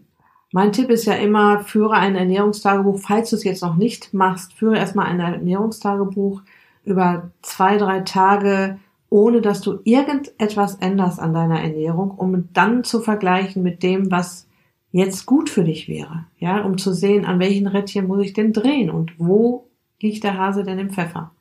Mein 0.51 0.73
Tipp 0.73 0.89
ist 0.89 1.05
ja 1.05 1.13
immer, 1.13 1.63
führe 1.63 1.93
ein 1.93 2.15
Ernährungstagebuch. 2.15 2.99
Falls 2.99 3.29
du 3.29 3.37
es 3.37 3.43
jetzt 3.43 3.63
noch 3.63 3.75
nicht 3.75 4.13
machst, 4.13 4.53
führe 4.53 4.77
erstmal 4.77 5.05
ein 5.05 5.19
Ernährungstagebuch 5.19 6.41
über 6.83 7.31
zwei, 7.41 7.77
drei 7.77 8.01
Tage, 8.01 8.79
ohne 9.09 9.41
dass 9.41 9.61
du 9.61 9.79
irgendetwas 9.83 10.75
änderst 10.75 11.19
an 11.19 11.33
deiner 11.33 11.61
Ernährung, 11.61 12.11
um 12.11 12.49
dann 12.53 12.83
zu 12.83 12.99
vergleichen 12.99 13.63
mit 13.63 13.81
dem, 13.81 14.11
was 14.11 14.47
jetzt 14.91 15.25
gut 15.25 15.49
für 15.49 15.63
dich 15.63 15.87
wäre. 15.87 16.25
Ja, 16.37 16.61
um 16.63 16.77
zu 16.77 16.93
sehen, 16.93 17.25
an 17.25 17.39
welchen 17.39 17.67
Rädchen 17.67 18.07
muss 18.07 18.23
ich 18.23 18.33
denn 18.33 18.51
drehen 18.51 18.89
und 18.89 19.13
wo 19.17 19.69
liegt 20.01 20.23
der 20.23 20.37
Hase 20.37 20.63
denn 20.63 20.79
im 20.79 20.89
Pfeffer. 20.89 21.31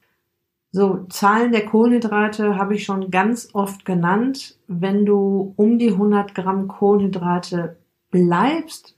So, 0.73 1.07
Zahlen 1.09 1.50
der 1.50 1.67
Kohlenhydrate 1.67 2.57
habe 2.57 2.76
ich 2.76 2.85
schon 2.85 3.11
ganz 3.11 3.49
oft 3.55 3.85
genannt. 3.85 4.57
Wenn 4.69 5.05
du 5.05 5.52
um 5.57 5.79
die 5.79 5.90
100 5.90 6.33
Gramm 6.33 6.69
Kohlenhydrate 6.69 7.76
bleibst, 8.12 8.97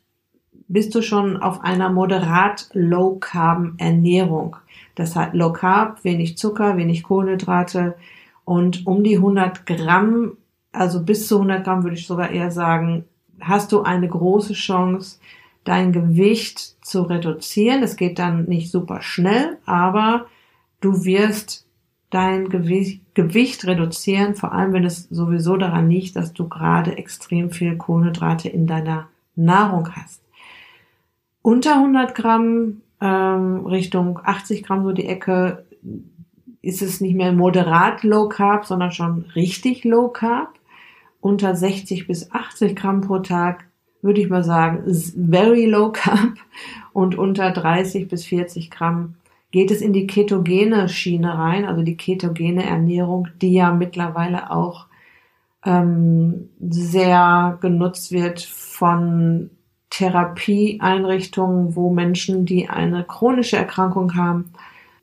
bist 0.68 0.94
du 0.94 1.02
schon 1.02 1.36
auf 1.36 1.62
einer 1.62 1.90
moderat 1.90 2.68
low 2.72 3.16
carb 3.16 3.72
Ernährung. 3.78 4.56
Das 4.94 5.16
heißt 5.16 5.34
low 5.34 5.52
carb, 5.52 6.04
wenig 6.04 6.38
Zucker, 6.38 6.76
wenig 6.76 7.02
Kohlenhydrate 7.02 7.94
und 8.44 8.86
um 8.86 9.04
die 9.04 9.16
100 9.16 9.66
Gramm, 9.66 10.36
also 10.72 11.02
bis 11.02 11.28
zu 11.28 11.36
100 11.36 11.64
Gramm 11.64 11.82
würde 11.82 11.96
ich 11.96 12.06
sogar 12.06 12.30
eher 12.30 12.50
sagen, 12.50 13.04
hast 13.40 13.72
du 13.72 13.82
eine 13.82 14.08
große 14.08 14.54
Chance, 14.54 15.18
dein 15.64 15.92
Gewicht 15.92 16.84
zu 16.84 17.02
reduzieren. 17.02 17.82
Es 17.82 17.96
geht 17.96 18.18
dann 18.18 18.44
nicht 18.46 18.70
super 18.70 19.00
schnell, 19.00 19.58
aber 19.64 20.26
du 20.80 21.04
wirst 21.04 21.66
dein 22.10 22.48
Gewicht, 22.48 23.00
Gewicht 23.14 23.66
reduzieren, 23.66 24.34
vor 24.34 24.52
allem 24.52 24.72
wenn 24.72 24.84
es 24.84 25.08
sowieso 25.08 25.56
daran 25.56 25.88
liegt, 25.88 26.16
dass 26.16 26.32
du 26.32 26.48
gerade 26.48 26.98
extrem 26.98 27.50
viel 27.50 27.76
Kohlenhydrate 27.76 28.48
in 28.48 28.66
deiner 28.66 29.08
Nahrung 29.34 29.88
hast 29.94 30.21
unter 31.42 31.74
100 31.74 32.14
Gramm 32.14 32.82
ähm, 33.00 33.66
Richtung 33.66 34.20
80 34.22 34.62
Gramm 34.62 34.84
so 34.84 34.92
die 34.92 35.06
Ecke 35.06 35.64
ist 36.62 36.82
es 36.82 37.00
nicht 37.00 37.16
mehr 37.16 37.32
moderat 37.32 38.04
Low 38.04 38.28
Carb, 38.28 38.64
sondern 38.64 38.92
schon 38.92 39.26
richtig 39.34 39.84
Low 39.84 40.08
Carb. 40.08 40.50
Unter 41.20 41.54
60 41.54 42.06
bis 42.06 42.32
80 42.32 42.74
Gramm 42.74 43.00
pro 43.00 43.18
Tag 43.18 43.64
würde 44.02 44.20
ich 44.20 44.28
mal 44.28 44.44
sagen, 44.44 44.82
very 45.30 45.64
low 45.64 45.90
carb 45.90 46.34
und 46.92 47.16
unter 47.16 47.50
30 47.50 48.08
bis 48.08 48.26
40 48.26 48.70
Gramm 48.70 49.14
geht 49.52 49.70
es 49.70 49.80
in 49.80 49.92
die 49.92 50.06
ketogene 50.06 50.88
Schiene 50.88 51.38
rein, 51.38 51.64
also 51.64 51.82
die 51.82 51.96
ketogene 51.96 52.64
Ernährung, 52.64 53.28
die 53.40 53.52
ja 53.52 53.72
mittlerweile 53.72 54.50
auch 54.50 54.86
ähm, 55.64 56.48
sehr 56.58 57.58
genutzt 57.60 58.10
wird 58.10 58.40
von 58.40 59.50
Therapieeinrichtungen, 59.92 61.76
wo 61.76 61.90
Menschen, 61.90 62.46
die 62.46 62.68
eine 62.68 63.04
chronische 63.04 63.58
Erkrankung 63.58 64.14
haben, 64.16 64.52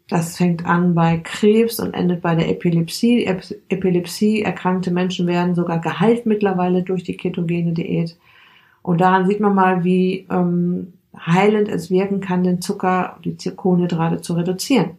das 0.09 0.37
fängt 0.37 0.65
an 0.65 0.95
bei 0.95 1.17
Krebs 1.17 1.79
und 1.79 1.93
endet 1.93 2.23
bei 2.23 2.33
der 2.33 2.49
Epilepsie. 2.49 3.25
Epilepsie 3.69 4.41
erkrankte 4.41 4.89
Menschen 4.89 5.27
werden 5.27 5.53
sogar 5.53 5.79
geheilt 5.79 6.25
mittlerweile 6.25 6.81
durch 6.81 7.03
die 7.03 7.15
ketogene 7.15 7.73
Diät. 7.73 8.17
Und 8.81 9.01
daran 9.01 9.27
sieht 9.27 9.39
man 9.39 9.53
mal, 9.53 9.83
wie 9.83 10.25
ähm, 10.31 10.93
heilend 11.15 11.69
es 11.69 11.91
wirken 11.91 12.21
kann, 12.21 12.43
den 12.43 12.59
Zucker, 12.59 13.19
die 13.23 13.35
Kohlenhydrate 13.51 14.21
zu 14.21 14.33
reduzieren. 14.33 14.97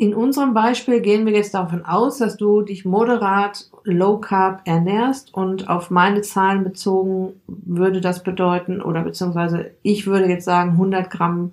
In 0.00 0.14
unserem 0.14 0.54
Beispiel 0.54 1.02
gehen 1.02 1.26
wir 1.26 1.34
jetzt 1.34 1.52
davon 1.52 1.84
aus, 1.84 2.16
dass 2.16 2.38
du 2.38 2.62
dich 2.62 2.86
moderat 2.86 3.68
low 3.84 4.16
carb 4.16 4.62
ernährst 4.64 5.34
und 5.34 5.68
auf 5.68 5.90
meine 5.90 6.22
Zahlen 6.22 6.64
bezogen 6.64 7.34
würde 7.46 8.00
das 8.00 8.22
bedeuten 8.22 8.80
oder 8.80 9.02
beziehungsweise 9.02 9.72
ich 9.82 10.06
würde 10.06 10.26
jetzt 10.26 10.46
sagen 10.46 10.70
100 10.70 11.10
Gramm 11.10 11.52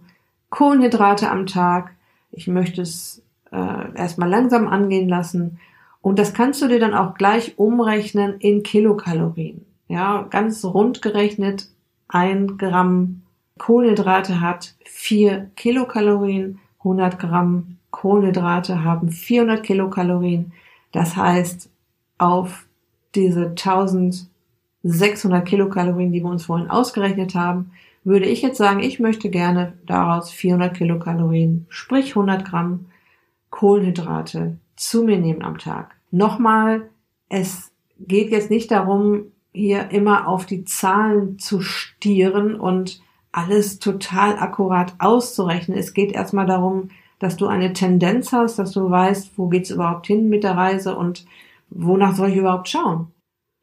Kohlenhydrate 0.49 1.29
am 1.29 1.45
Tag. 1.45 1.91
Ich 2.31 2.47
möchte 2.47 2.81
es 2.83 3.21
äh, 3.51 3.93
erstmal 3.95 4.29
langsam 4.29 4.69
angehen 4.69 5.09
lassen 5.09 5.59
und 5.99 6.17
das 6.17 6.33
kannst 6.33 6.61
du 6.61 6.69
dir 6.69 6.79
dann 6.79 6.93
auch 6.93 7.15
gleich 7.15 7.59
umrechnen 7.59 8.35
in 8.39 8.63
Kilokalorien. 8.63 9.65
Ja, 9.89 10.25
ganz 10.29 10.63
rund 10.63 11.01
gerechnet 11.01 11.67
ein 12.07 12.57
Gramm 12.57 13.23
Kohlenhydrate 13.57 14.39
hat 14.39 14.75
vier 14.85 15.51
Kilokalorien, 15.57 16.59
100 16.79 17.19
Gramm 17.19 17.77
Kohlenhydrate 17.97 18.83
haben 18.83 19.09
400 19.09 19.63
Kilokalorien. 19.63 20.53
Das 20.91 21.17
heißt, 21.17 21.71
auf 22.19 22.67
diese 23.15 23.47
1600 23.47 25.43
Kilokalorien, 25.43 26.11
die 26.11 26.21
wir 26.21 26.29
uns 26.29 26.45
vorhin 26.45 26.69
ausgerechnet 26.69 27.33
haben, 27.33 27.71
würde 28.03 28.27
ich 28.27 28.43
jetzt 28.43 28.59
sagen, 28.59 28.81
ich 28.81 28.99
möchte 28.99 29.31
gerne 29.31 29.73
daraus 29.87 30.29
400 30.29 30.77
Kilokalorien, 30.77 31.65
sprich 31.69 32.09
100 32.09 32.45
Gramm 32.45 32.85
Kohlenhydrate 33.49 34.57
zu 34.75 35.03
mir 35.03 35.17
nehmen 35.17 35.41
am 35.41 35.57
Tag. 35.57 35.95
Nochmal, 36.11 36.87
es 37.29 37.71
geht 37.99 38.29
jetzt 38.29 38.51
nicht 38.51 38.69
darum, 38.69 39.31
hier 39.53 39.89
immer 39.89 40.27
auf 40.27 40.45
die 40.45 40.65
Zahlen 40.65 41.39
zu 41.39 41.61
stieren 41.61 42.53
und 42.59 43.01
alles 43.31 43.79
total 43.79 44.37
akkurat 44.37 44.93
auszurechnen. 44.99 45.75
Es 45.75 45.95
geht 45.95 46.11
erstmal 46.11 46.45
darum, 46.45 46.89
dass 47.19 47.37
du 47.37 47.47
eine 47.47 47.73
Tendenz 47.73 48.31
hast, 48.31 48.59
dass 48.59 48.71
du 48.71 48.89
weißt, 48.89 49.37
wo 49.37 49.47
geht's 49.47 49.71
überhaupt 49.71 50.07
hin 50.07 50.29
mit 50.29 50.43
der 50.43 50.55
Reise 50.55 50.95
und 50.95 51.25
wonach 51.69 52.15
soll 52.15 52.29
ich 52.29 52.37
überhaupt 52.37 52.69
schauen. 52.69 53.11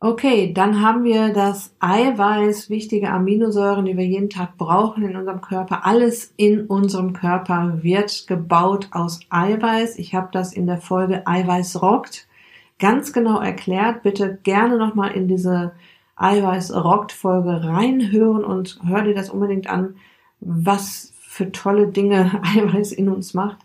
Okay, 0.00 0.52
dann 0.52 0.82
haben 0.82 1.04
wir 1.04 1.32
das 1.32 1.74
Eiweiß, 1.80 2.68
wichtige 2.68 3.10
Aminosäuren, 3.10 3.86
die 3.86 3.96
wir 3.96 4.04
jeden 4.04 4.28
Tag 4.28 4.58
brauchen 4.58 5.02
in 5.02 5.16
unserem 5.16 5.40
Körper. 5.40 5.86
Alles 5.86 6.34
in 6.36 6.66
unserem 6.66 7.14
Körper 7.14 7.78
wird 7.82 8.26
gebaut 8.26 8.88
aus 8.90 9.20
Eiweiß. 9.30 9.98
Ich 9.98 10.14
habe 10.14 10.28
das 10.30 10.52
in 10.52 10.66
der 10.66 10.76
Folge 10.76 11.26
Eiweiß 11.26 11.80
rockt 11.80 12.28
ganz 12.78 13.14
genau 13.14 13.40
erklärt. 13.40 14.02
Bitte 14.02 14.38
gerne 14.42 14.76
nochmal 14.76 15.12
in 15.12 15.26
diese 15.26 15.72
Eiweiß 16.16 16.74
rockt 16.74 17.12
Folge 17.12 17.64
reinhören 17.64 18.44
und 18.44 18.78
hör 18.86 19.02
dir 19.02 19.14
das 19.14 19.30
unbedingt 19.30 19.68
an, 19.68 19.96
was 20.40 21.13
für 21.34 21.50
tolle 21.50 21.88
Dinge 21.88 22.40
Eiweiß 22.56 22.92
in 22.92 23.08
uns 23.08 23.34
macht 23.34 23.58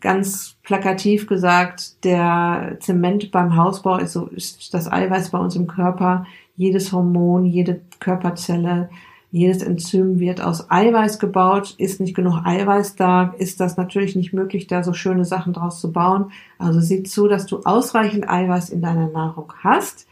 ganz 0.00 0.56
plakativ 0.62 1.26
gesagt, 1.26 2.04
der 2.04 2.76
Zement 2.80 3.30
beim 3.30 3.56
Hausbau 3.56 3.98
ist 3.98 4.12
so, 4.12 4.26
ist 4.26 4.74
das 4.74 4.90
Eiweiß 4.90 5.30
bei 5.30 5.38
uns 5.38 5.56
im 5.56 5.66
Körper. 5.66 6.26
Jedes 6.56 6.92
Hormon, 6.92 7.44
jede 7.44 7.80
Körperzelle, 8.00 8.90
jedes 9.30 9.62
Enzym 9.62 10.18
wird 10.18 10.40
aus 10.40 10.70
Eiweiß 10.70 11.18
gebaut. 11.18 11.74
Ist 11.78 12.00
nicht 12.00 12.14
genug 12.14 12.40
Eiweiß 12.44 12.96
da, 12.96 13.34
ist 13.38 13.60
das 13.60 13.76
natürlich 13.76 14.16
nicht 14.16 14.32
möglich, 14.32 14.66
da 14.66 14.82
so 14.82 14.92
schöne 14.92 15.24
Sachen 15.24 15.52
draus 15.52 15.80
zu 15.80 15.92
bauen. 15.92 16.30
Also 16.58 16.80
sieh 16.80 17.02
zu, 17.02 17.28
dass 17.28 17.46
du 17.46 17.60
ausreichend 17.64 18.28
Eiweiß 18.28 18.70
in 18.70 18.82
deiner 18.82 19.08
Nahrung 19.08 19.52
hast. 19.62 20.06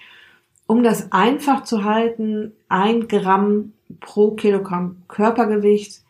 Um 0.66 0.82
das 0.82 1.12
einfach 1.12 1.64
zu 1.64 1.84
halten, 1.84 2.52
ein 2.68 3.06
Gramm 3.06 3.72
pro 4.00 4.32
Kilogramm 4.32 4.96
Körpergewicht 5.08 6.03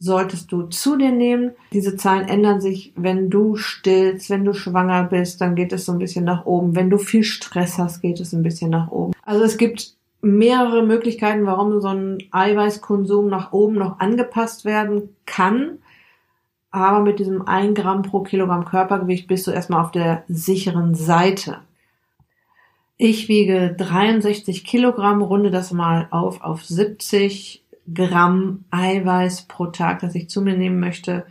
solltest 0.00 0.50
du 0.50 0.62
zu 0.62 0.96
dir 0.96 1.12
nehmen. 1.12 1.52
Diese 1.72 1.96
Zahlen 1.96 2.26
ändern 2.26 2.60
sich, 2.60 2.92
wenn 2.96 3.28
du 3.28 3.56
stillst, 3.56 4.30
wenn 4.30 4.46
du 4.46 4.54
schwanger 4.54 5.04
bist, 5.04 5.40
dann 5.42 5.54
geht 5.54 5.72
es 5.72 5.84
so 5.84 5.92
ein 5.92 5.98
bisschen 5.98 6.24
nach 6.24 6.46
oben. 6.46 6.74
Wenn 6.74 6.90
du 6.90 6.98
viel 6.98 7.22
Stress 7.22 7.78
hast, 7.78 8.00
geht 8.00 8.18
es 8.18 8.32
ein 8.32 8.42
bisschen 8.42 8.70
nach 8.70 8.90
oben. 8.90 9.12
Also 9.22 9.44
es 9.44 9.58
gibt 9.58 9.94
mehrere 10.22 10.84
Möglichkeiten, 10.84 11.44
warum 11.46 11.80
so 11.80 11.88
ein 11.88 12.18
Eiweißkonsum 12.30 13.28
nach 13.28 13.52
oben 13.52 13.74
noch 13.74 14.00
angepasst 14.00 14.64
werden 14.64 15.14
kann. 15.26 15.78
Aber 16.70 17.00
mit 17.00 17.18
diesem 17.18 17.46
1 17.46 17.74
Gramm 17.74 18.02
pro 18.02 18.20
Kilogramm 18.20 18.64
Körpergewicht 18.64 19.28
bist 19.28 19.46
du 19.46 19.50
erstmal 19.50 19.82
auf 19.82 19.90
der 19.90 20.24
sicheren 20.28 20.94
Seite. 20.94 21.58
Ich 22.96 23.28
wiege 23.28 23.74
63 23.76 24.64
Kilogramm, 24.64 25.20
runde 25.20 25.50
das 25.50 25.72
mal 25.72 26.08
auf 26.10 26.42
auf 26.42 26.64
70 26.64 27.59
Gramm 27.94 28.64
Eiweiß 28.70 29.42
pro 29.42 29.66
Tag, 29.66 30.00
das 30.00 30.14
ich 30.14 30.28
zu 30.28 30.42
mir 30.42 30.56
nehmen 30.56 30.80
möchte. 30.80 31.26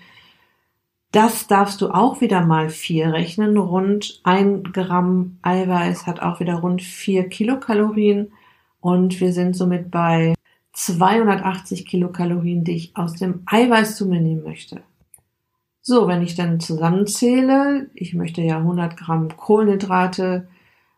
Das 1.12 1.48
darfst 1.48 1.82
du 1.82 1.90
auch 1.90 2.22
wieder 2.22 2.46
mal 2.46 2.70
vier 2.70 3.14
rechnen. 3.14 3.58
Rund 3.58 4.22
ein 4.24 4.64
Gramm 4.64 5.40
Eiweiß 5.42 6.06
hat 6.06 6.22
auch 6.22 6.40
wieder 6.40 6.56
rund 6.56 6.82
vier 6.82 7.28
Kilokalorien 7.28 8.32
und 8.80 9.20
wir 9.20 9.34
sind 9.34 9.56
somit 9.56 9.90
bei 9.90 10.36
280 10.74 11.86
Kilokalorien, 11.86 12.64
die 12.64 12.76
ich 12.76 12.96
aus 12.96 13.14
dem 13.14 13.42
Eiweiß 13.46 13.96
zu 13.96 14.08
mir 14.08 14.22
nehmen 14.22 14.44
möchte. 14.44 14.82
So, 15.82 16.08
wenn 16.08 16.22
ich 16.22 16.36
dann 16.36 16.60
zusammenzähle, 16.60 17.90
ich 17.96 18.14
möchte 18.14 18.42
ja 18.42 18.58
100 18.60 18.96
Gramm 18.96 19.36
Kohlenhydrate 19.36 20.48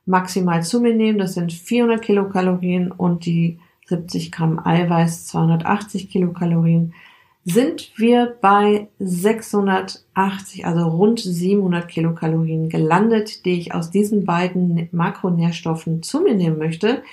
maximal 0.06 0.64
zu 0.64 0.82
mir 0.82 0.94
nehmen, 0.94 1.20
das 1.20 1.36
sind 1.36 1.54
400 1.54 2.02
Kilokalorien 2.02 2.92
und 2.92 3.26
die 3.26 3.60
70 3.92 4.32
Gramm 4.32 4.60
Eiweiß, 4.64 5.28
280 5.28 6.10
Kilokalorien, 6.10 6.94
sind 7.44 7.92
wir 7.98 8.38
bei 8.40 8.88
680, 9.00 10.66
also 10.66 10.88
rund 10.88 11.20
700 11.20 11.88
Kilokalorien 11.88 12.70
gelandet, 12.70 13.46
die 13.46 13.60
ich 13.60 13.74
aus 13.74 13.90
diesen 13.90 14.26
beiden 14.26 14.88
Makronährstoffen 14.92 16.04
zu 16.04 16.22
mir 16.22 16.36
nehmen 16.36 16.58
möchte. 16.58 17.04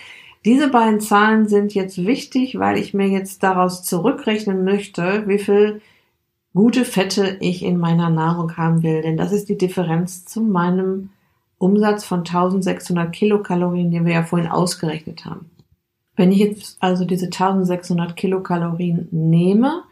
Diese 0.45 0.69
beiden 0.69 1.01
Zahlen 1.01 1.49
sind 1.49 1.75
jetzt 1.75 2.07
wichtig, 2.07 2.59
weil 2.59 2.79
ich 2.79 2.95
mir 2.95 3.09
jetzt 3.09 3.43
daraus 3.43 3.83
zurückrechnen 3.83 4.65
möchte, 4.65 5.25
wie 5.27 5.39
viel 5.39 5.81
gute 6.55 6.85
Fette 6.85 7.39
ich 7.41 7.65
in 7.65 7.79
meiner 7.79 8.11
Nahrung 8.11 8.57
haben 8.57 8.83
will. 8.83 9.03
Denn 9.03 9.17
das 9.17 9.33
ist 9.33 9.49
die 9.49 9.59
Differenz 9.59 10.27
zu 10.27 10.43
meinem 10.43 11.11
Umsatz 11.59 12.05
von 12.05 12.21
1600 12.21 13.13
Kilokalorien, 13.13 13.91
den 13.91 14.05
wir 14.07 14.13
ja 14.13 14.23
vorhin 14.23 14.49
ausgerechnet 14.49 15.25
haben. 15.25 15.51
Wenn 16.19 16.33
ich 16.33 16.39
jetzt 16.39 16.79
also 16.81 17.05
diese 17.05 17.27
1600 17.27 18.17
Kilokalorien 18.17 19.07
nehme 19.13 19.85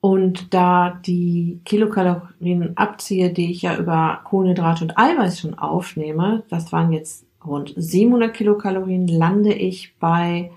und 0.00 0.54
da 0.54 0.98
die 1.04 1.60
Kilokalorien 1.66 2.74
abziehe, 2.78 3.30
die 3.30 3.50
ich 3.50 3.60
ja 3.60 3.76
über 3.76 4.22
Kohlenhydrate 4.24 4.84
und 4.84 4.96
Eiweiß 4.96 5.40
schon 5.40 5.58
aufnehme, 5.58 6.44
das 6.48 6.72
waren 6.72 6.92
jetzt 6.92 7.26
rund 7.44 7.74
700 7.76 8.32
Kilokalorien, 8.32 9.06
lande 9.06 9.52
ich 9.52 9.94
bei 10.00 10.50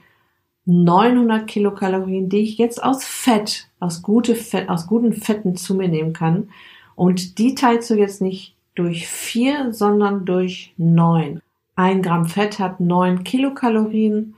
900 0.63 1.45
Kilokalorien, 1.47 2.29
die 2.29 2.43
ich 2.43 2.57
jetzt 2.57 2.81
aus 2.81 3.03
Fett, 3.03 3.67
aus, 3.81 4.01
gute 4.01 4.35
Fett, 4.35 4.69
aus 4.69 4.87
guten 4.87 5.11
Fetten 5.11 5.57
zu 5.57 5.75
mir 5.75 5.89
nehmen 5.89 6.13
kann. 6.13 6.47
Und 6.95 7.39
die 7.39 7.55
teilst 7.55 7.89
du 7.89 7.95
jetzt 7.95 8.21
nicht 8.21 8.55
durch 8.73 9.05
vier, 9.05 9.73
sondern 9.73 10.23
durch 10.23 10.73
neun. 10.77 11.41
Ein 11.75 12.01
Gramm 12.01 12.25
Fett 12.25 12.59
hat 12.59 12.79
neun 12.79 13.25
Kilokalorien 13.25 14.35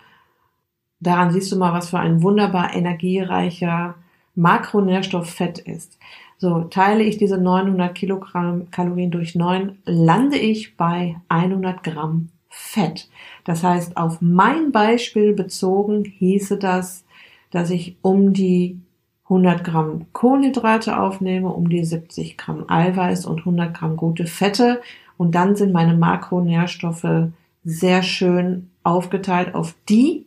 Daran 0.99 1.31
siehst 1.31 1.51
du 1.51 1.57
mal, 1.57 1.73
was 1.73 1.89
für 1.89 1.99
ein 1.99 2.21
wunderbar 2.21 2.75
energiereicher 2.75 3.95
Makronährstoff 4.35 5.29
Fett 5.29 5.59
ist. 5.59 5.97
So, 6.37 6.61
teile 6.61 7.03
ich 7.03 7.17
diese 7.17 7.37
900 7.37 7.93
Kilogramm 7.93 8.71
Kalorien 8.71 9.11
durch 9.11 9.35
9, 9.35 9.77
lande 9.85 10.37
ich 10.37 10.77
bei 10.77 11.17
100 11.27 11.83
Gramm 11.83 12.29
Fett. 12.47 13.09
Das 13.43 13.63
heißt, 13.63 13.97
auf 13.97 14.21
mein 14.21 14.71
Beispiel 14.71 15.33
bezogen 15.33 16.05
hieße 16.05 16.57
das, 16.57 17.03
dass 17.51 17.69
ich 17.69 17.97
um 18.01 18.33
die 18.33 18.79
100 19.25 19.63
Gramm 19.63 20.05
Kohlenhydrate 20.13 20.99
aufnehme, 20.99 21.49
um 21.49 21.69
die 21.69 21.83
70 21.83 22.37
Gramm 22.37 22.65
Eiweiß 22.67 23.25
und 23.25 23.39
100 23.39 23.73
Gramm 23.73 23.95
gute 23.95 24.25
Fette. 24.25 24.81
Und 25.17 25.35
dann 25.35 25.55
sind 25.55 25.71
meine 25.71 25.95
Makronährstoffe 25.95 27.27
sehr 27.63 28.01
schön 28.01 28.69
aufgeteilt 28.83 29.53
auf 29.53 29.75
die 29.87 30.25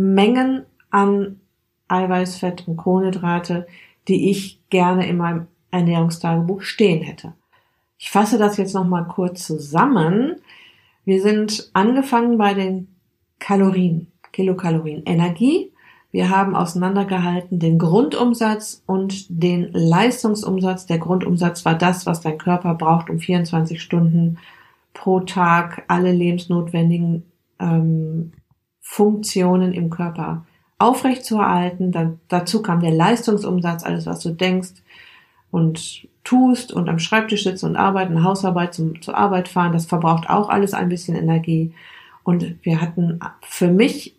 Mengen 0.00 0.64
an 0.90 1.40
Eiweiß, 1.88 2.38
Fett 2.38 2.66
und 2.66 2.76
Kohlenhydrate, 2.76 3.66
die 4.08 4.30
ich 4.30 4.60
gerne 4.70 5.06
in 5.06 5.18
meinem 5.18 5.46
Ernährungstagebuch 5.70 6.62
stehen 6.62 7.02
hätte. 7.02 7.34
Ich 7.98 8.10
fasse 8.10 8.38
das 8.38 8.56
jetzt 8.56 8.74
nochmal 8.74 9.06
kurz 9.06 9.46
zusammen. 9.46 10.36
Wir 11.04 11.20
sind 11.20 11.70
angefangen 11.74 12.38
bei 12.38 12.54
den 12.54 12.88
Kalorien, 13.38 14.06
Kilokalorien, 14.32 15.02
Energie. 15.04 15.70
Wir 16.12 16.30
haben 16.30 16.56
auseinandergehalten 16.56 17.58
den 17.58 17.78
Grundumsatz 17.78 18.82
und 18.86 19.26
den 19.28 19.70
Leistungsumsatz. 19.72 20.86
Der 20.86 20.98
Grundumsatz 20.98 21.64
war 21.64 21.74
das, 21.74 22.06
was 22.06 22.20
dein 22.20 22.38
Körper 22.38 22.74
braucht, 22.74 23.10
um 23.10 23.18
24 23.18 23.80
Stunden 23.80 24.38
pro 24.94 25.20
Tag 25.20 25.84
alle 25.88 26.10
lebensnotwendigen 26.10 27.24
ähm, 27.60 28.32
Funktionen 28.90 29.72
im 29.72 29.88
Körper 29.88 30.44
aufrechtzuerhalten. 30.80 31.92
Dann, 31.92 32.18
dazu 32.26 32.60
kam 32.60 32.80
der 32.80 32.90
Leistungsumsatz, 32.90 33.84
alles 33.84 34.04
was 34.06 34.18
du 34.18 34.30
denkst 34.30 34.82
und 35.52 36.08
tust 36.24 36.72
und 36.72 36.88
am 36.88 36.98
Schreibtisch 36.98 37.44
sitzen 37.44 37.66
und 37.66 37.76
arbeiten, 37.76 38.24
Hausarbeit 38.24 38.74
zum, 38.74 39.00
zur 39.00 39.16
Arbeit 39.16 39.46
fahren, 39.46 39.72
das 39.72 39.86
verbraucht 39.86 40.28
auch 40.28 40.48
alles 40.48 40.74
ein 40.74 40.88
bisschen 40.88 41.14
Energie. 41.14 41.72
Und 42.24 42.56
wir 42.64 42.80
hatten 42.80 43.20
für 43.42 43.68
mich 43.68 44.16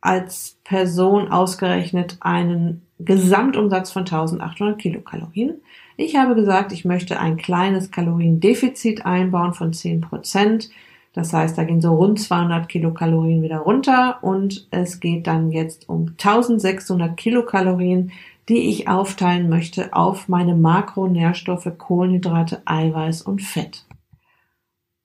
als 0.00 0.56
Person 0.62 1.32
ausgerechnet 1.32 2.18
einen 2.20 2.82
Gesamtumsatz 3.00 3.90
von 3.90 4.02
1800 4.02 4.78
Kilokalorien. 4.78 5.56
Ich 5.96 6.14
habe 6.14 6.36
gesagt, 6.36 6.70
ich 6.70 6.84
möchte 6.84 7.18
ein 7.18 7.38
kleines 7.38 7.90
Kaloriendefizit 7.90 9.04
einbauen 9.04 9.52
von 9.52 9.72
10 9.72 10.00
Prozent. 10.00 10.70
Das 11.16 11.32
heißt, 11.32 11.56
da 11.56 11.64
gehen 11.64 11.80
so 11.80 11.94
rund 11.94 12.20
200 12.20 12.68
Kilokalorien 12.68 13.42
wieder 13.42 13.60
runter 13.60 14.18
und 14.20 14.68
es 14.70 15.00
geht 15.00 15.26
dann 15.26 15.50
jetzt 15.50 15.88
um 15.88 16.08
1600 16.08 17.16
Kilokalorien, 17.16 18.12
die 18.50 18.68
ich 18.68 18.86
aufteilen 18.86 19.48
möchte 19.48 19.94
auf 19.94 20.28
meine 20.28 20.54
Makronährstoffe 20.54 21.72
Kohlenhydrate, 21.78 22.60
Eiweiß 22.66 23.22
und 23.22 23.40
Fett. 23.40 23.86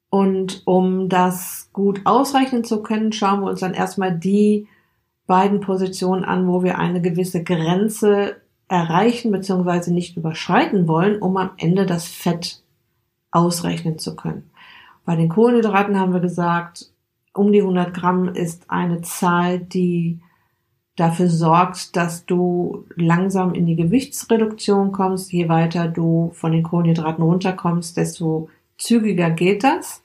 Und 0.09 0.63
um 0.65 1.07
das 1.07 1.69
gut 1.71 2.01
ausrechnen 2.03 2.65
zu 2.65 2.83
können, 2.83 3.13
schauen 3.13 3.39
wir 3.39 3.49
uns 3.49 3.61
dann 3.61 3.73
erstmal 3.73 4.13
die 4.13 4.67
beiden 5.27 5.61
Positionen 5.61 6.25
an, 6.25 6.45
wo 6.45 6.61
wir 6.61 6.77
eine 6.77 7.01
gewisse 7.01 7.41
Grenze 7.41 8.35
erreichen 8.67 9.31
bzw. 9.31 9.91
nicht 9.91 10.17
überschreiten 10.17 10.89
wollen, 10.89 11.21
um 11.21 11.37
am 11.37 11.51
Ende 11.55 11.85
das 11.85 12.05
Fett 12.05 12.61
ausrechnen 13.31 13.97
zu 13.97 14.17
können. 14.17 14.50
Bei 15.05 15.15
den 15.15 15.29
Kohlenhydraten 15.29 15.99
haben 15.99 16.13
wir 16.13 16.19
gesagt, 16.19 16.91
um 17.33 17.51
die 17.51 17.61
100 17.61 17.93
Gramm 17.93 18.29
ist 18.29 18.69
eine 18.69 19.01
Zahl, 19.01 19.59
die 19.59 20.19
dafür 20.95 21.29
sorgt, 21.29 21.95
dass 21.95 22.25
du 22.25 22.85
langsam 22.95 23.53
in 23.53 23.65
die 23.65 23.75
Gewichtsreduktion 23.75 24.91
kommst. 24.91 25.31
Je 25.31 25.49
weiter 25.49 25.87
du 25.87 26.31
von 26.33 26.51
den 26.51 26.63
Kohlenhydraten 26.63 27.23
runterkommst, 27.23 27.97
desto 27.97 28.49
zügiger 28.77 29.31
geht 29.31 29.63
das. 29.63 30.03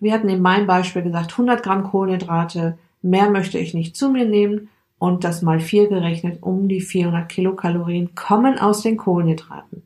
Wir 0.00 0.12
hatten 0.12 0.28
in 0.28 0.40
meinem 0.40 0.66
Beispiel 0.66 1.02
gesagt, 1.02 1.32
100 1.32 1.62
Gramm 1.62 1.82
Kohlenhydrate, 1.84 2.78
mehr 3.02 3.30
möchte 3.30 3.58
ich 3.58 3.74
nicht 3.74 3.96
zu 3.96 4.10
mir 4.10 4.26
nehmen 4.26 4.68
und 4.98 5.24
das 5.24 5.42
mal 5.42 5.60
vier 5.60 5.88
gerechnet, 5.88 6.42
um 6.42 6.68
die 6.68 6.80
400 6.80 7.28
Kilokalorien 7.28 8.14
kommen 8.14 8.58
aus 8.58 8.82
den 8.82 8.96
Kohlenhydraten. 8.96 9.82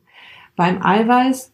Beim 0.55 0.83
Eiweiß 0.83 1.51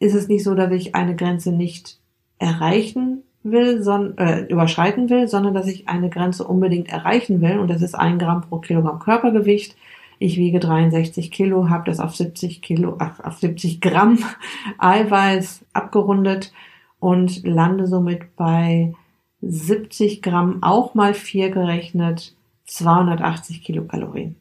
ist 0.00 0.14
es 0.14 0.28
nicht 0.28 0.44
so, 0.44 0.54
dass 0.54 0.70
ich 0.72 0.94
eine 0.94 1.16
Grenze 1.16 1.50
nicht 1.50 1.98
erreichen 2.38 3.22
will, 3.42 3.82
son, 3.82 4.16
äh, 4.18 4.42
überschreiten 4.46 5.10
will, 5.10 5.28
sondern 5.28 5.54
dass 5.54 5.66
ich 5.66 5.88
eine 5.88 6.10
Grenze 6.10 6.44
unbedingt 6.44 6.88
erreichen 6.88 7.40
will 7.40 7.58
und 7.58 7.68
das 7.68 7.82
ist 7.82 7.94
ein 7.94 8.18
Gramm 8.18 8.42
pro 8.42 8.58
Kilogramm 8.58 8.98
Körpergewicht. 8.98 9.76
Ich 10.18 10.36
wiege 10.36 10.60
63 10.60 11.30
Kilo, 11.30 11.68
habe 11.68 11.84
das 11.86 12.00
auf 12.00 12.16
70 12.16 12.62
Kilo, 12.62 12.96
ach, 12.98 13.20
auf 13.20 13.38
70 13.38 13.80
Gramm 13.80 14.18
Eiweiß 14.78 15.64
abgerundet 15.72 16.52
und 17.00 17.44
lande 17.44 17.86
somit 17.86 18.36
bei 18.36 18.94
70 19.42 20.22
Gramm 20.22 20.62
auch 20.62 20.94
mal 20.94 21.12
vier 21.12 21.50
gerechnet 21.50 22.34
280 22.66 23.62
Kilokalorien. 23.62 24.36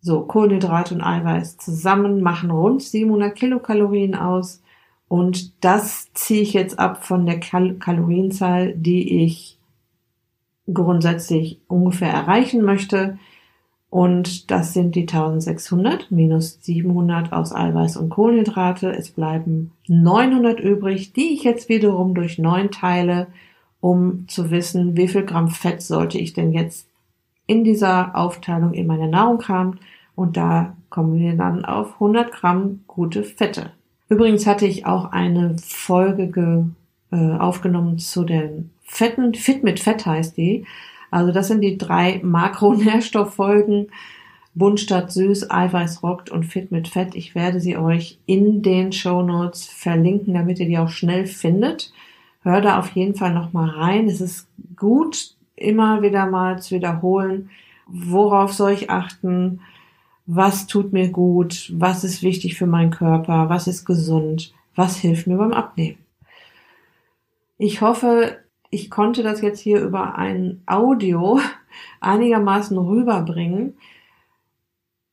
So, 0.00 0.22
Kohlenhydrate 0.22 0.94
und 0.94 1.02
Eiweiß 1.02 1.56
zusammen 1.58 2.20
machen 2.20 2.50
rund 2.50 2.82
700 2.82 3.34
Kilokalorien 3.34 4.14
aus. 4.14 4.62
Und 5.08 5.64
das 5.64 6.12
ziehe 6.14 6.42
ich 6.42 6.52
jetzt 6.52 6.78
ab 6.78 7.04
von 7.04 7.26
der 7.26 7.40
Kal 7.40 7.74
Kalorienzahl, 7.74 8.74
die 8.74 9.24
ich 9.24 9.58
grundsätzlich 10.72 11.60
ungefähr 11.68 12.12
erreichen 12.12 12.62
möchte. 12.62 13.18
Und 13.88 14.50
das 14.50 14.74
sind 14.74 14.96
die 14.96 15.02
1600 15.02 16.10
minus 16.10 16.58
700 16.62 17.32
aus 17.32 17.54
Eiweiß 17.54 17.96
und 17.96 18.10
Kohlenhydrate. 18.10 18.90
Es 18.90 19.10
bleiben 19.10 19.72
900 19.86 20.58
übrig, 20.58 21.12
die 21.12 21.32
ich 21.32 21.44
jetzt 21.44 21.68
wiederum 21.68 22.14
durch 22.14 22.38
9 22.38 22.72
teile, 22.72 23.28
um 23.80 24.26
zu 24.28 24.50
wissen, 24.50 24.96
wie 24.96 25.06
viel 25.06 25.24
Gramm 25.24 25.48
Fett 25.48 25.82
sollte 25.82 26.18
ich 26.18 26.32
denn 26.32 26.52
jetzt 26.52 26.88
in 27.46 27.62
dieser 27.62 28.16
Aufteilung 28.16 28.74
in 28.74 28.88
meine 28.88 29.08
Nahrung 29.08 29.46
haben. 29.46 29.78
Und 30.16 30.36
da 30.36 30.76
kommen 30.90 31.14
wir 31.18 31.36
dann 31.36 31.64
auf 31.64 31.94
100 31.94 32.32
Gramm 32.32 32.80
gute 32.88 33.22
Fette. 33.22 33.70
Übrigens 34.08 34.46
hatte 34.46 34.66
ich 34.66 34.86
auch 34.86 35.12
eine 35.12 35.56
Folge 35.58 36.28
ge, 36.28 36.64
äh, 37.10 37.36
aufgenommen 37.38 37.98
zu 37.98 38.24
den 38.24 38.70
Fetten. 38.84 39.34
Fit 39.34 39.64
mit 39.64 39.80
Fett 39.80 40.06
heißt 40.06 40.36
die. 40.36 40.64
Also 41.10 41.32
das 41.32 41.48
sind 41.48 41.60
die 41.60 41.78
drei 41.78 42.20
Makronährstofffolgen. 42.22 43.88
Bunt 44.54 44.80
statt 44.80 45.12
süß, 45.12 45.50
Eiweiß 45.50 46.02
rockt 46.02 46.30
und 46.30 46.44
Fit 46.44 46.72
mit 46.72 46.88
Fett. 46.88 47.14
Ich 47.14 47.34
werde 47.34 47.60
sie 47.60 47.76
euch 47.76 48.18
in 48.26 48.62
den 48.62 48.92
Show 48.92 49.22
Notes 49.22 49.66
verlinken, 49.66 50.34
damit 50.34 50.58
ihr 50.58 50.66
die 50.66 50.78
auch 50.78 50.88
schnell 50.88 51.26
findet. 51.26 51.92
Hör 52.42 52.60
da 52.60 52.78
auf 52.78 52.90
jeden 52.92 53.14
Fall 53.16 53.34
nochmal 53.34 53.68
rein. 53.68 54.06
Es 54.06 54.20
ist 54.20 54.48
gut, 54.76 55.34
immer 55.56 56.00
wieder 56.00 56.26
mal 56.26 56.60
zu 56.62 56.76
wiederholen. 56.76 57.50
Worauf 57.86 58.52
soll 58.52 58.72
ich 58.72 58.88
achten? 58.88 59.60
Was 60.26 60.66
tut 60.66 60.92
mir 60.92 61.08
gut, 61.10 61.72
was 61.74 62.04
ist 62.04 62.22
wichtig 62.22 62.56
für 62.56 62.66
meinen 62.66 62.90
Körper, 62.90 63.48
was 63.48 63.68
ist 63.68 63.84
gesund, 63.84 64.52
was 64.74 64.96
hilft 64.96 65.26
mir 65.26 65.36
beim 65.36 65.52
Abnehmen. 65.52 65.98
Ich 67.58 67.80
hoffe, 67.80 68.38
ich 68.70 68.90
konnte 68.90 69.22
das 69.22 69.40
jetzt 69.40 69.60
hier 69.60 69.80
über 69.80 70.16
ein 70.16 70.62
Audio 70.66 71.40
einigermaßen 72.00 72.76
rüberbringen. 72.76 73.74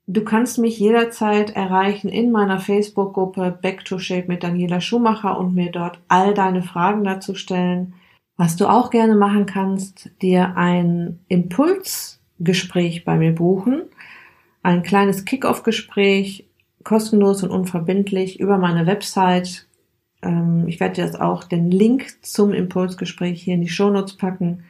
Du 0.06 0.26
kannst 0.26 0.58
mich 0.58 0.80
jederzeit 0.80 1.56
erreichen 1.56 2.10
in 2.10 2.32
meiner 2.32 2.60
Facebook-Gruppe 2.60 3.58
Back 3.62 3.86
to 3.86 3.99
Shape 3.99 4.28
mit 4.28 4.43
Daniela 4.43 4.82
Schumacher 4.82 5.38
und 5.38 5.56
mir 5.56 5.71
dort 5.71 5.99
all 6.10 6.34
deine 6.34 6.62
Fragen 6.62 7.06
dazu 7.06 7.36
stellen. 7.36 7.93
Was 8.36 8.58
du 8.58 8.67
auch 8.67 8.89
gerne 8.89 9.15
machen 9.15 9.45
kannst, 9.45 10.10
dir 10.21 10.58
ein 10.58 11.19
Impulsgespräch 11.30 13.06
bei 13.06 13.15
mir 13.15 13.34
buchen 13.34 13.84
ein 14.63 14.82
kleines 14.82 15.26
Kick-Off-Gespräch, 15.26 16.45
kostenlos 16.84 17.43
und 17.43 17.52
unverbindlich 17.52 18.39
über 18.39 18.58
meine 18.58 18.88
Website. 18.88 19.67
Ähm, 20.21 20.65
ich 20.67 20.80
werde 20.80 20.95
dir 20.95 21.06
das 21.06 21.19
auch 21.19 21.43
den 21.43 21.69
Link 21.69 22.23
zum 22.23 22.54
Impulsgespräch 22.54 23.41
hier 23.41 23.56
in 23.56 23.62
die 23.62 23.69
Shownotes 23.69 24.17
packen 24.17 24.63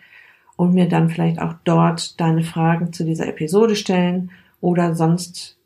und 0.56 0.73
mir 0.73 0.88
dann 0.88 1.10
vielleicht 1.10 1.39
auch 1.39 1.53
dort 1.63 2.19
deine 2.19 2.43
Fragen 2.43 2.91
zu 2.91 3.06
dieser 3.06 3.27
Episode 3.27 3.75
stellen 3.75 4.32
oder 4.62 4.95
sonst 4.95 5.58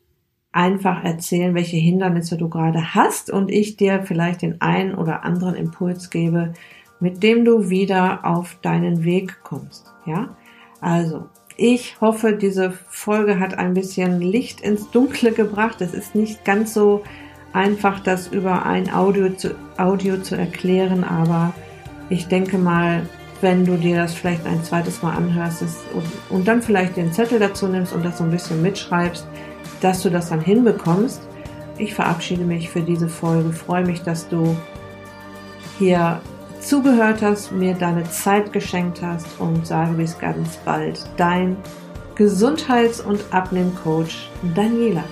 einfach 0.51 1.03
erzählen, 1.03 1.53
welche 1.53 1.77
Hindernisse 1.77 2.37
du 2.37 2.49
gerade 2.49 2.95
hast 2.95 3.29
und 3.29 3.51
ich 3.51 3.77
dir 3.77 4.03
vielleicht 4.03 4.41
den 4.41 4.61
einen 4.61 4.95
oder 4.95 5.23
anderen 5.23 5.55
Impuls 5.55 6.09
gebe, 6.09 6.53
mit 6.99 7.21
dem 7.21 7.45
du 7.45 7.69
wieder 7.69 8.25
auf 8.25 8.57
deinen 8.61 9.03
Weg 9.03 9.43
kommst. 9.43 9.85
Ja? 10.05 10.35
Also, 10.81 11.29
ich 11.57 11.99
hoffe, 11.99 12.33
diese 12.33 12.71
Folge 12.87 13.39
hat 13.39 13.57
ein 13.57 13.73
bisschen 13.73 14.21
Licht 14.21 14.61
ins 14.61 14.91
Dunkle 14.91 15.31
gebracht. 15.31 15.81
Es 15.81 15.93
ist 15.93 16.13
nicht 16.13 16.45
ganz 16.45 16.73
so 16.73 17.03
einfach, 17.51 17.99
das 17.99 18.27
über 18.27 18.65
ein 18.65 18.93
Audio 18.93 19.29
zu, 19.29 19.55
Audio 19.77 20.17
zu 20.17 20.35
erklären, 20.35 21.03
aber 21.03 21.53
ich 22.09 22.27
denke 22.27 22.59
mal, 22.59 23.09
wenn 23.41 23.65
du 23.65 23.75
dir 23.75 23.97
das 23.97 24.13
vielleicht 24.13 24.45
ein 24.45 24.63
zweites 24.63 25.01
Mal 25.01 25.15
anhörst 25.15 25.63
und, 25.93 26.03
und 26.29 26.47
dann 26.47 26.61
vielleicht 26.61 26.95
den 26.95 27.11
Zettel 27.11 27.39
dazu 27.39 27.67
nimmst 27.67 27.91
und 27.91 28.05
das 28.05 28.19
so 28.19 28.23
ein 28.23 28.31
bisschen 28.31 28.61
mitschreibst, 28.61 29.27
dass 29.81 30.03
du 30.03 30.09
das 30.09 30.29
dann 30.29 30.41
hinbekommst. 30.41 31.21
Ich 31.79 31.93
verabschiede 31.93 32.43
mich 32.43 32.69
für 32.69 32.81
diese 32.81 33.09
Folge, 33.09 33.51
freue 33.51 33.85
mich, 33.85 34.01
dass 34.01 34.29
du 34.29 34.55
hier 35.79 36.21
zugehört 36.67 37.21
hast, 37.21 37.51
mir 37.51 37.73
deine 37.73 38.03
Zeit 38.10 38.51
geschenkt 38.51 39.01
hast 39.01 39.25
und 39.39 39.65
sage 39.65 39.93
bis 39.93 40.19
ganz 40.19 40.58
bald. 40.58 40.99
Dein 41.15 41.56
Gesundheits- 42.15 42.99
und 42.99 43.23
Abnehmcoach 43.32 44.30
Daniela. 44.53 45.03